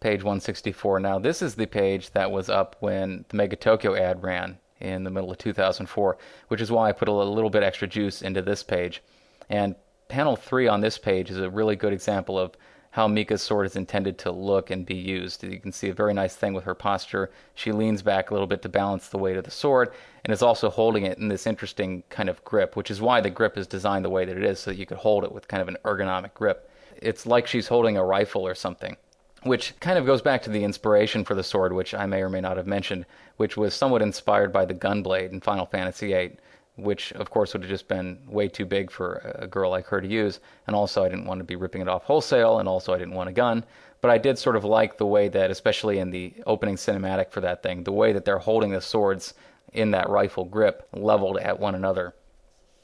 Page 0.00 0.22
164. 0.22 1.00
Now, 1.00 1.18
this 1.18 1.40
is 1.40 1.54
the 1.54 1.66
page 1.66 2.10
that 2.10 2.30
was 2.30 2.50
up 2.50 2.76
when 2.80 3.24
the 3.28 3.36
Mega 3.36 3.56
Tokyo 3.56 3.94
ad 3.94 4.22
ran 4.22 4.58
in 4.80 5.04
the 5.04 5.10
middle 5.10 5.30
of 5.30 5.38
2004, 5.38 6.18
which 6.48 6.60
is 6.60 6.70
why 6.70 6.88
I 6.88 6.92
put 6.92 7.08
a 7.08 7.12
little 7.12 7.50
bit 7.50 7.62
extra 7.62 7.88
juice 7.88 8.20
into 8.20 8.42
this 8.42 8.62
page. 8.62 9.02
And 9.48 9.76
panel 10.08 10.36
3 10.36 10.68
on 10.68 10.80
this 10.80 10.98
page 10.98 11.30
is 11.30 11.38
a 11.38 11.48
really 11.48 11.76
good 11.76 11.92
example 11.92 12.38
of 12.38 12.52
how 12.94 13.08
Mika's 13.08 13.42
sword 13.42 13.66
is 13.66 13.74
intended 13.74 14.16
to 14.18 14.30
look 14.30 14.70
and 14.70 14.86
be 14.86 14.94
used. 14.94 15.42
You 15.42 15.58
can 15.58 15.72
see 15.72 15.88
a 15.88 15.92
very 15.92 16.14
nice 16.14 16.36
thing 16.36 16.54
with 16.54 16.62
her 16.62 16.76
posture. 16.76 17.28
She 17.56 17.72
leans 17.72 18.02
back 18.02 18.30
a 18.30 18.32
little 18.32 18.46
bit 18.46 18.62
to 18.62 18.68
balance 18.68 19.08
the 19.08 19.18
weight 19.18 19.36
of 19.36 19.42
the 19.42 19.50
sword 19.50 19.90
and 20.24 20.32
is 20.32 20.42
also 20.42 20.70
holding 20.70 21.04
it 21.04 21.18
in 21.18 21.26
this 21.26 21.44
interesting 21.44 22.04
kind 22.08 22.28
of 22.28 22.44
grip, 22.44 22.76
which 22.76 22.92
is 22.92 23.02
why 23.02 23.20
the 23.20 23.30
grip 23.30 23.58
is 23.58 23.66
designed 23.66 24.04
the 24.04 24.10
way 24.10 24.24
that 24.24 24.36
it 24.36 24.44
is 24.44 24.60
so 24.60 24.70
that 24.70 24.76
you 24.76 24.86
could 24.86 24.98
hold 24.98 25.24
it 25.24 25.32
with 25.32 25.48
kind 25.48 25.60
of 25.60 25.66
an 25.66 25.76
ergonomic 25.84 26.34
grip. 26.34 26.70
It's 27.02 27.26
like 27.26 27.48
she's 27.48 27.66
holding 27.66 27.96
a 27.96 28.04
rifle 28.04 28.46
or 28.46 28.54
something. 28.54 28.96
Which 29.42 29.74
kind 29.80 29.98
of 29.98 30.06
goes 30.06 30.22
back 30.22 30.42
to 30.42 30.50
the 30.50 30.62
inspiration 30.62 31.24
for 31.24 31.34
the 31.34 31.42
sword, 31.42 31.72
which 31.72 31.94
I 31.94 32.06
may 32.06 32.22
or 32.22 32.28
may 32.28 32.40
not 32.40 32.58
have 32.58 32.68
mentioned, 32.68 33.06
which 33.38 33.56
was 33.56 33.74
somewhat 33.74 34.02
inspired 34.02 34.52
by 34.52 34.66
the 34.66 34.72
gunblade 34.72 35.32
in 35.32 35.40
Final 35.40 35.66
Fantasy 35.66 36.12
VIII 36.12 36.36
which 36.76 37.12
of 37.12 37.30
course 37.30 37.52
would 37.52 37.62
have 37.62 37.70
just 37.70 37.88
been 37.88 38.18
way 38.26 38.48
too 38.48 38.66
big 38.66 38.90
for 38.90 39.36
a 39.36 39.46
girl 39.46 39.70
like 39.70 39.86
her 39.86 40.00
to 40.00 40.08
use. 40.08 40.40
And 40.66 40.74
also, 40.74 41.04
I 41.04 41.08
didn't 41.08 41.26
want 41.26 41.38
to 41.38 41.44
be 41.44 41.56
ripping 41.56 41.82
it 41.82 41.88
off 41.88 42.04
wholesale, 42.04 42.58
and 42.58 42.68
also, 42.68 42.92
I 42.92 42.98
didn't 42.98 43.14
want 43.14 43.28
a 43.28 43.32
gun. 43.32 43.64
But 44.00 44.10
I 44.10 44.18
did 44.18 44.38
sort 44.38 44.56
of 44.56 44.64
like 44.64 44.98
the 44.98 45.06
way 45.06 45.28
that, 45.28 45.50
especially 45.50 45.98
in 45.98 46.10
the 46.10 46.34
opening 46.46 46.76
cinematic 46.76 47.30
for 47.30 47.40
that 47.40 47.62
thing, 47.62 47.84
the 47.84 47.92
way 47.92 48.12
that 48.12 48.24
they're 48.24 48.38
holding 48.38 48.70
the 48.70 48.80
swords 48.80 49.34
in 49.72 49.92
that 49.92 50.10
rifle 50.10 50.44
grip 50.44 50.86
leveled 50.92 51.38
at 51.38 51.58
one 51.58 51.74
another. 51.74 52.14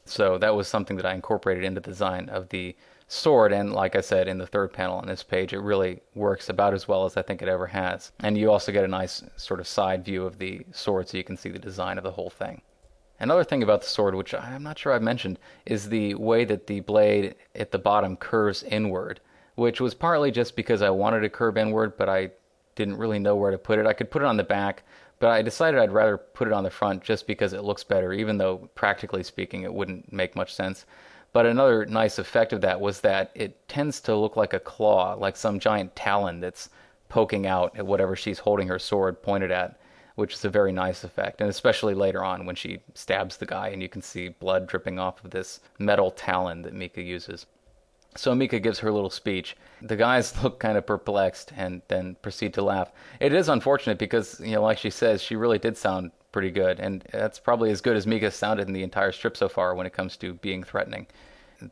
So 0.06 0.38
that 0.38 0.54
was 0.54 0.66
something 0.66 0.96
that 0.96 1.06
I 1.06 1.14
incorporated 1.14 1.62
into 1.62 1.80
the 1.80 1.90
design 1.90 2.28
of 2.30 2.48
the 2.48 2.74
sword. 3.06 3.52
And 3.52 3.72
like 3.72 3.96
I 3.96 4.00
said 4.00 4.28
in 4.28 4.38
the 4.38 4.46
third 4.46 4.72
panel 4.72 4.96
on 4.96 5.06
this 5.06 5.22
page, 5.22 5.52
it 5.52 5.60
really 5.60 6.00
works 6.14 6.48
about 6.48 6.74
as 6.74 6.88
well 6.88 7.04
as 7.04 7.16
I 7.16 7.22
think 7.22 7.42
it 7.42 7.48
ever 7.48 7.66
has. 7.66 8.12
And 8.20 8.38
you 8.38 8.50
also 8.50 8.72
get 8.72 8.84
a 8.84 8.88
nice 8.88 9.22
sort 9.36 9.60
of 9.60 9.68
side 9.68 10.04
view 10.04 10.24
of 10.24 10.38
the 10.38 10.64
sword 10.72 11.08
so 11.08 11.16
you 11.16 11.24
can 11.24 11.36
see 11.36 11.50
the 11.50 11.58
design 11.58 11.98
of 11.98 12.04
the 12.04 12.12
whole 12.12 12.30
thing. 12.30 12.62
Another 13.20 13.44
thing 13.44 13.62
about 13.62 13.82
the 13.82 13.86
sword, 13.86 14.14
which 14.14 14.32
I'm 14.32 14.62
not 14.62 14.78
sure 14.78 14.92
I've 14.92 15.02
mentioned, 15.02 15.38
is 15.66 15.88
the 15.88 16.14
way 16.14 16.46
that 16.46 16.66
the 16.66 16.80
blade 16.80 17.34
at 17.54 17.70
the 17.70 17.78
bottom 17.78 18.16
curves 18.16 18.62
inward, 18.62 19.20
which 19.56 19.78
was 19.80 19.94
partly 19.94 20.30
just 20.30 20.56
because 20.56 20.80
I 20.80 20.88
wanted 20.88 21.20
to 21.20 21.28
curve 21.28 21.58
inward, 21.58 21.98
but 21.98 22.08
I 22.08 22.30
didn't 22.76 22.96
really 22.96 23.18
know 23.18 23.36
where 23.36 23.50
to 23.50 23.58
put 23.58 23.78
it. 23.78 23.86
I 23.86 23.92
could 23.92 24.10
put 24.10 24.22
it 24.22 24.26
on 24.26 24.38
the 24.38 24.42
back, 24.42 24.84
but 25.18 25.28
I 25.28 25.42
decided 25.42 25.78
I'd 25.78 25.92
rather 25.92 26.16
put 26.16 26.48
it 26.48 26.54
on 26.54 26.64
the 26.64 26.70
front 26.70 27.04
just 27.04 27.26
because 27.26 27.52
it 27.52 27.62
looks 27.62 27.84
better, 27.84 28.14
even 28.14 28.38
though 28.38 28.70
practically 28.74 29.22
speaking 29.22 29.62
it 29.64 29.74
wouldn't 29.74 30.10
make 30.10 30.34
much 30.34 30.54
sense. 30.54 30.86
But 31.32 31.46
another 31.46 31.84
nice 31.84 32.18
effect 32.18 32.54
of 32.54 32.62
that 32.62 32.80
was 32.80 33.02
that 33.02 33.30
it 33.34 33.68
tends 33.68 34.00
to 34.02 34.16
look 34.16 34.36
like 34.36 34.54
a 34.54 34.60
claw, 34.60 35.14
like 35.14 35.36
some 35.36 35.60
giant 35.60 35.94
talon 35.94 36.40
that's 36.40 36.70
poking 37.10 37.46
out 37.46 37.76
at 37.76 37.86
whatever 37.86 38.16
she's 38.16 38.38
holding 38.38 38.68
her 38.68 38.78
sword 38.78 39.22
pointed 39.22 39.50
at 39.50 39.79
which 40.20 40.34
is 40.34 40.44
a 40.44 40.50
very 40.50 40.70
nice 40.70 41.02
effect. 41.02 41.40
And 41.40 41.48
especially 41.48 41.94
later 41.94 42.22
on 42.22 42.44
when 42.44 42.54
she 42.54 42.80
stabs 42.94 43.38
the 43.38 43.46
guy 43.46 43.68
and 43.68 43.80
you 43.80 43.88
can 43.88 44.02
see 44.02 44.28
blood 44.28 44.66
dripping 44.66 44.98
off 44.98 45.24
of 45.24 45.30
this 45.30 45.60
metal 45.78 46.10
talon 46.10 46.60
that 46.62 46.74
Mika 46.74 47.00
uses. 47.00 47.46
So 48.16 48.34
Mika 48.34 48.60
gives 48.60 48.80
her 48.80 48.92
little 48.92 49.08
speech. 49.08 49.56
The 49.80 49.96
guys 49.96 50.34
look 50.42 50.60
kind 50.60 50.76
of 50.76 50.84
perplexed 50.84 51.52
and 51.56 51.80
then 51.88 52.16
proceed 52.20 52.52
to 52.54 52.62
laugh. 52.62 52.92
It 53.18 53.32
is 53.32 53.48
unfortunate 53.48 53.96
because, 53.96 54.38
you 54.40 54.52
know, 54.52 54.62
like 54.62 54.76
she 54.76 54.90
says, 54.90 55.22
she 55.22 55.36
really 55.36 55.58
did 55.58 55.78
sound 55.78 56.10
pretty 56.32 56.50
good. 56.50 56.80
And 56.80 57.02
that's 57.10 57.38
probably 57.38 57.70
as 57.70 57.80
good 57.80 57.96
as 57.96 58.06
Mika 58.06 58.30
sounded 58.30 58.68
in 58.68 58.74
the 58.74 58.82
entire 58.82 59.12
strip 59.12 59.38
so 59.38 59.48
far 59.48 59.74
when 59.74 59.86
it 59.86 59.94
comes 59.94 60.18
to 60.18 60.34
being 60.34 60.62
threatening. 60.62 61.06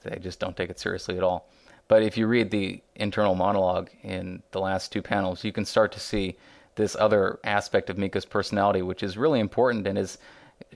They 0.05 0.19
just 0.21 0.41
don't 0.41 0.57
take 0.57 0.71
it 0.71 0.81
seriously 0.81 1.19
at 1.19 1.23
all. 1.23 1.51
But 1.87 2.03
if 2.03 2.17
you 2.17 2.27
read 2.27 2.51
the 2.51 2.83
internal 2.95 3.35
monologue 3.35 3.91
in 4.03 4.43
the 4.53 4.61
last 4.61 4.91
two 4.91 5.03
panels, 5.03 5.45
you 5.45 5.53
can 5.53 5.67
start 5.67 5.93
to 5.93 6.01
see 6.01 6.39
this 6.79 6.97
other 6.99 7.39
aspect 7.45 7.91
of 7.91 7.99
Mika's 7.99 8.25
personality, 8.25 8.81
which 8.81 9.03
is 9.03 9.19
really 9.19 9.41
important 9.41 9.87
and 9.87 9.99
is 9.99 10.17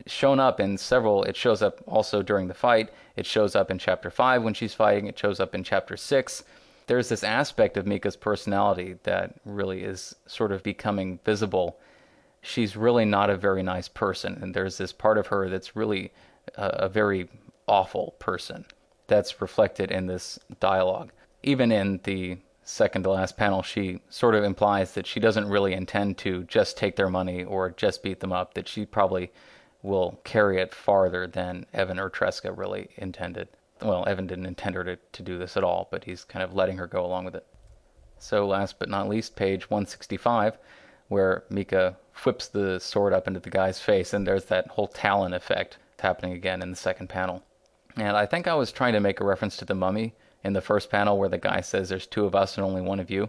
shown 0.06 0.38
up 0.38 0.60
in 0.60 0.76
several. 0.76 1.24
It 1.24 1.36
shows 1.36 1.62
up 1.62 1.80
also 1.86 2.22
during 2.22 2.48
the 2.48 2.54
fight. 2.54 2.90
It 3.16 3.24
shows 3.24 3.56
up 3.56 3.70
in 3.70 3.78
chapter 3.78 4.10
5 4.10 4.42
when 4.42 4.52
she's 4.52 4.74
fighting. 4.74 5.06
It 5.06 5.18
shows 5.18 5.40
up 5.40 5.54
in 5.54 5.64
chapter 5.64 5.96
6. 5.96 6.44
There's 6.88 7.08
this 7.08 7.24
aspect 7.24 7.76
of 7.76 7.86
Mika's 7.86 8.16
personality 8.16 8.96
that 9.04 9.36
really 9.44 9.82
is 9.82 10.14
sort 10.26 10.52
of 10.52 10.62
becoming 10.62 11.20
visible. 11.24 11.78
She's 12.42 12.76
really 12.76 13.04
not 13.04 13.30
a 13.30 13.36
very 13.36 13.62
nice 13.62 13.88
person, 13.88 14.38
and 14.42 14.52
there's 14.52 14.78
this 14.78 14.92
part 14.92 15.16
of 15.16 15.28
her 15.28 15.48
that's 15.48 15.76
really 15.76 16.12
a, 16.56 16.66
a 16.66 16.88
very 16.88 17.28
awful 17.68 18.16
person 18.18 18.64
that's 19.06 19.40
reflected 19.40 19.92
in 19.92 20.06
this 20.06 20.38
dialogue. 20.58 21.12
Even 21.44 21.70
in 21.70 22.00
the 22.02 22.38
second 22.64 23.02
to 23.02 23.10
last 23.10 23.36
panel, 23.36 23.62
she 23.62 24.00
sort 24.08 24.34
of 24.34 24.44
implies 24.44 24.94
that 24.94 25.06
she 25.06 25.20
doesn't 25.20 25.48
really 25.48 25.72
intend 25.72 26.18
to 26.18 26.44
just 26.44 26.76
take 26.76 26.96
their 26.96 27.08
money 27.08 27.44
or 27.44 27.70
just 27.70 28.02
beat 28.02 28.20
them 28.20 28.32
up, 28.32 28.54
that 28.54 28.68
she 28.68 28.86
probably 28.86 29.32
will 29.82 30.20
carry 30.24 30.60
it 30.60 30.74
farther 30.74 31.26
than 31.26 31.66
Evan 31.72 31.98
or 31.98 32.08
Tresca 32.08 32.56
really 32.56 32.90
intended. 32.96 33.48
Well, 33.80 34.06
Evan 34.06 34.28
didn't 34.28 34.46
intend 34.46 34.76
her 34.76 34.84
to, 34.84 34.96
to 34.96 35.22
do 35.22 35.38
this 35.38 35.56
at 35.56 35.64
all, 35.64 35.88
but 35.90 36.04
he's 36.04 36.24
kind 36.24 36.42
of 36.42 36.54
letting 36.54 36.78
her 36.78 36.86
go 36.86 37.04
along 37.04 37.24
with 37.24 37.34
it. 37.34 37.46
So, 38.18 38.46
last 38.46 38.78
but 38.78 38.88
not 38.88 39.08
least, 39.08 39.34
page 39.34 39.68
165, 39.68 40.56
where 41.08 41.42
Mika 41.50 41.96
whips 42.24 42.46
the 42.46 42.78
sword 42.78 43.12
up 43.12 43.26
into 43.26 43.40
the 43.40 43.50
guy's 43.50 43.80
face, 43.80 44.12
and 44.12 44.24
there's 44.24 44.44
that 44.44 44.68
whole 44.68 44.86
talon 44.86 45.34
effect 45.34 45.78
happening 45.98 46.32
again 46.32 46.62
in 46.62 46.70
the 46.70 46.76
second 46.76 47.08
panel. 47.08 47.42
And 47.96 48.16
I 48.16 48.26
think 48.26 48.46
I 48.46 48.54
was 48.54 48.70
trying 48.70 48.92
to 48.92 49.00
make 49.00 49.20
a 49.20 49.24
reference 49.24 49.56
to 49.56 49.64
the 49.64 49.74
mummy 49.74 50.14
in 50.44 50.52
the 50.52 50.60
first 50.60 50.90
panel 50.90 51.18
where 51.18 51.28
the 51.28 51.38
guy 51.38 51.60
says 51.60 51.88
there's 51.88 52.06
two 52.06 52.24
of 52.24 52.34
us 52.34 52.56
and 52.56 52.64
only 52.64 52.80
one 52.80 53.00
of 53.00 53.10
you. 53.10 53.28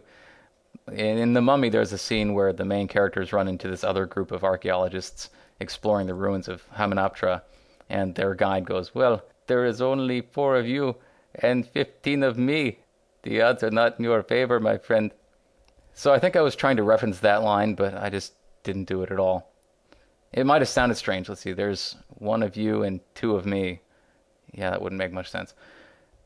In, 0.88 1.18
in 1.18 1.34
The 1.34 1.42
Mummy, 1.42 1.70
there's 1.70 1.94
a 1.94 1.98
scene 1.98 2.34
where 2.34 2.52
the 2.52 2.66
main 2.66 2.88
characters 2.88 3.32
run 3.32 3.48
into 3.48 3.68
this 3.68 3.84
other 3.84 4.06
group 4.06 4.32
of 4.32 4.44
archaeologists 4.44 5.30
exploring 5.60 6.08
the 6.08 6.14
ruins 6.14 6.48
of 6.48 6.64
Hamunaptra, 6.72 7.42
and 7.90 8.16
their 8.16 8.34
guide 8.34 8.66
goes, 8.66 8.94
Well, 8.96 9.24
there 9.48 9.66
is 9.66 9.82
only 9.82 10.22
four 10.22 10.58
of 10.58 10.68
you 10.68 10.96
and 11.36 11.68
fifteen 11.68 12.24
of 12.24 12.38
me. 12.38 12.80
The 13.24 13.42
odds 13.42 13.64
are 13.64 13.72
not 13.72 13.98
in 13.98 14.06
your 14.06 14.24
favor, 14.24 14.60
my 14.60 14.78
friend. 14.78 15.12
So 15.94 16.12
I 16.12 16.20
think 16.20 16.36
I 16.36 16.42
was 16.42 16.56
trying 16.56 16.78
to 16.78 16.84
reference 16.84 17.20
that 17.20 17.44
line, 17.44 17.76
but 17.76 17.96
I 17.96 18.10
just 18.10 18.34
didn't 18.64 18.86
do 18.86 19.04
it 19.04 19.12
at 19.12 19.20
all. 19.20 19.52
It 20.32 20.46
might 20.46 20.62
have 20.62 20.70
sounded 20.70 20.96
strange. 20.96 21.30
Let's 21.30 21.42
see, 21.42 21.54
there's 21.54 21.96
one 22.18 22.42
of 22.42 22.58
you 22.58 22.84
and 22.84 23.00
two 23.14 23.36
of 23.36 23.46
me. 23.46 23.82
Yeah, 24.52 24.72
that 24.72 24.82
wouldn't 24.82 25.00
make 25.00 25.12
much 25.12 25.30
sense. 25.30 25.54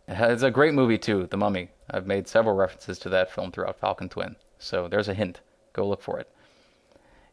It's 0.09 0.43
a 0.43 0.51
great 0.51 0.73
movie 0.73 0.97
too, 0.97 1.27
The 1.27 1.35
Mummy. 1.35 1.69
I've 1.91 2.07
made 2.07 2.29
several 2.29 2.55
references 2.55 2.97
to 2.99 3.09
that 3.09 3.29
film 3.29 3.51
throughout 3.51 3.79
Falcon 3.79 4.07
Twin, 4.07 4.37
so 4.57 4.87
there's 4.87 5.09
a 5.09 5.13
hint. 5.13 5.41
Go 5.73 5.87
look 5.87 6.01
for 6.01 6.17
it. 6.17 6.29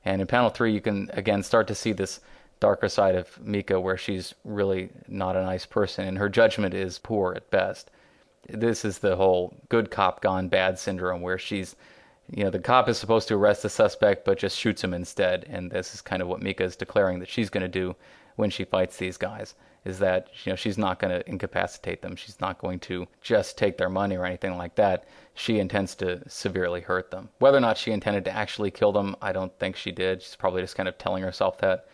And 0.05 0.21
in 0.21 0.27
panel 0.27 0.51
three, 0.51 0.73
you 0.73 0.81
can 0.81 1.09
again 1.13 1.45
start 1.45 1.69
to 1.69 1.75
see 1.75 1.93
this 1.93 2.21
darker 2.59 2.89
side 2.89 3.15
of 3.15 3.41
Mika, 3.41 3.81
where 3.81 3.97
she's 3.97 4.35
really 4.45 4.91
not 5.07 5.37
a 5.37 5.43
nice 5.43 5.67
person, 5.67 6.07
and 6.07 6.19
her 6.19 6.29
judgment 6.29 6.75
is 6.75 6.99
poor 6.99 7.35
at 7.35 7.49
best. 7.51 7.91
This 8.49 8.85
is 8.85 8.99
the 8.99 9.17
whole 9.17 9.55
good 9.69 9.91
cop 9.91 10.21
gone 10.21 10.49
bad 10.49 10.77
syndrome, 10.79 11.23
where 11.23 11.39
she's, 11.39 11.77
you 12.29 12.43
know, 12.43 12.51
the 12.51 12.59
cop 12.59 12.89
is 12.89 12.99
supposed 12.99 13.29
to 13.29 13.35
arrest 13.35 13.63
the 13.63 13.71
suspect, 13.71 14.25
but 14.25 14.39
just 14.39 14.59
shoots 14.59 14.83
him 14.83 14.95
instead. 14.95 15.47
And 15.49 15.71
this 15.71 15.95
is 15.95 16.03
kind 16.03 16.21
of 16.21 16.27
what 16.29 16.43
Mika 16.43 16.65
is 16.65 16.75
declaring 16.75 17.21
that 17.21 17.29
she's 17.29 17.51
going 17.51 17.63
to 17.63 17.69
do 17.69 17.95
when 18.35 18.51
she 18.51 18.65
fights 18.65 18.97
these 18.97 19.17
guys 19.17 19.55
is 19.85 19.99
that 19.99 20.29
you 20.45 20.53
know 20.53 20.57
she's 20.57 20.79
not 20.79 20.99
going 20.99 21.13
to 21.13 21.29
incapacitate 21.29 22.01
them. 22.03 22.17
She's 22.17 22.41
not 22.41 22.59
going 22.59 22.81
to 22.81 23.07
just 23.21 23.59
take 23.59 23.77
their 23.77 23.89
money 23.89 24.17
or 24.17 24.25
anything 24.25 24.57
like 24.57 24.75
that. 24.77 25.05
She 25.35 25.59
intends 25.59 25.95
to 25.97 26.29
severely 26.29 26.81
hurt 26.81 27.11
them. 27.11 27.29
Whether 27.39 27.59
or 27.59 27.61
not 27.61 27.77
she 27.77 27.93
intended 27.93 28.25
to 28.25 28.31
actually 28.31 28.71
kill 28.71 28.93
them, 28.93 29.17
I 29.21 29.33
don't 29.33 29.57
think 29.59 29.77
she 29.77 29.93
did. 29.93 30.23
She's 30.23 30.37
probably 30.37 30.63
just 30.63 30.77
kind 30.77 30.89
of 30.89 30.97
telling 30.97 31.23
herself 31.23 31.59
that. 31.59 31.87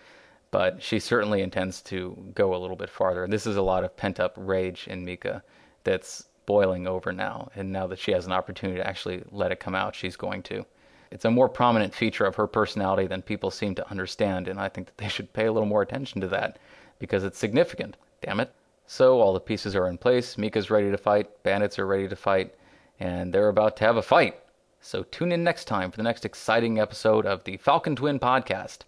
But 0.50 0.82
she 0.82 0.98
certainly 0.98 1.42
intends 1.42 1.80
to 1.82 2.32
go 2.34 2.54
a 2.54 2.58
little 2.58 2.76
bit 2.76 2.90
farther. 2.90 3.26
This 3.26 3.46
is 3.46 3.56
a 3.56 3.62
lot 3.62 3.84
of 3.84 3.96
pent 3.96 4.18
up 4.18 4.34
rage 4.36 4.86
in 4.88 5.04
Mika 5.04 5.42
that's 5.84 6.26
boiling 6.46 6.86
over 6.86 7.12
now. 7.12 7.50
And 7.54 7.70
now 7.72 7.86
that 7.86 7.98
she 7.98 8.12
has 8.12 8.26
an 8.26 8.32
opportunity 8.32 8.80
to 8.80 8.86
actually 8.86 9.22
let 9.30 9.52
it 9.52 9.60
come 9.60 9.74
out, 9.74 9.94
she's 9.94 10.16
going 10.16 10.42
to. 10.44 10.66
It's 11.12 11.24
a 11.24 11.30
more 11.30 11.48
prominent 11.48 11.94
feature 11.94 12.24
of 12.24 12.36
her 12.36 12.46
personality 12.46 13.06
than 13.06 13.22
people 13.22 13.50
seem 13.50 13.74
to 13.76 13.90
understand, 13.90 14.46
and 14.46 14.60
I 14.60 14.68
think 14.68 14.86
that 14.86 14.96
they 14.98 15.08
should 15.08 15.32
pay 15.32 15.46
a 15.46 15.52
little 15.52 15.68
more 15.68 15.82
attention 15.82 16.20
to 16.20 16.28
that 16.28 16.58
because 17.00 17.24
it's 17.24 17.38
significant. 17.38 17.96
Damn 18.22 18.38
it. 18.38 18.52
So 18.86 19.20
all 19.20 19.32
the 19.32 19.40
pieces 19.40 19.74
are 19.74 19.88
in 19.88 19.98
place. 19.98 20.38
Mika's 20.38 20.70
ready 20.70 20.90
to 20.90 20.98
fight, 20.98 21.42
bandits 21.42 21.78
are 21.78 21.86
ready 21.86 22.06
to 22.06 22.16
fight, 22.16 22.54
and 23.00 23.32
they're 23.32 23.48
about 23.48 23.76
to 23.78 23.84
have 23.84 23.96
a 23.96 24.02
fight. 24.02 24.36
So 24.80 25.02
tune 25.02 25.32
in 25.32 25.42
next 25.42 25.64
time 25.64 25.90
for 25.90 25.96
the 25.96 26.02
next 26.02 26.24
exciting 26.24 26.78
episode 26.78 27.26
of 27.26 27.44
the 27.44 27.56
Falcon 27.56 27.96
Twin 27.96 28.18
podcast. 28.18 28.78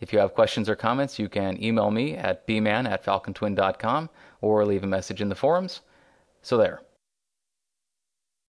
If 0.00 0.12
you 0.12 0.18
have 0.18 0.34
questions 0.34 0.68
or 0.68 0.76
comments, 0.76 1.18
you 1.18 1.28
can 1.28 1.62
email 1.62 1.90
me 1.90 2.14
at 2.14 2.46
bman 2.46 2.88
at 2.88 3.04
falcontwin.com 3.04 4.10
or 4.40 4.64
leave 4.64 4.84
a 4.84 4.86
message 4.86 5.20
in 5.20 5.28
the 5.28 5.34
forums. 5.34 5.80
So 6.42 6.56
there. 6.56 6.80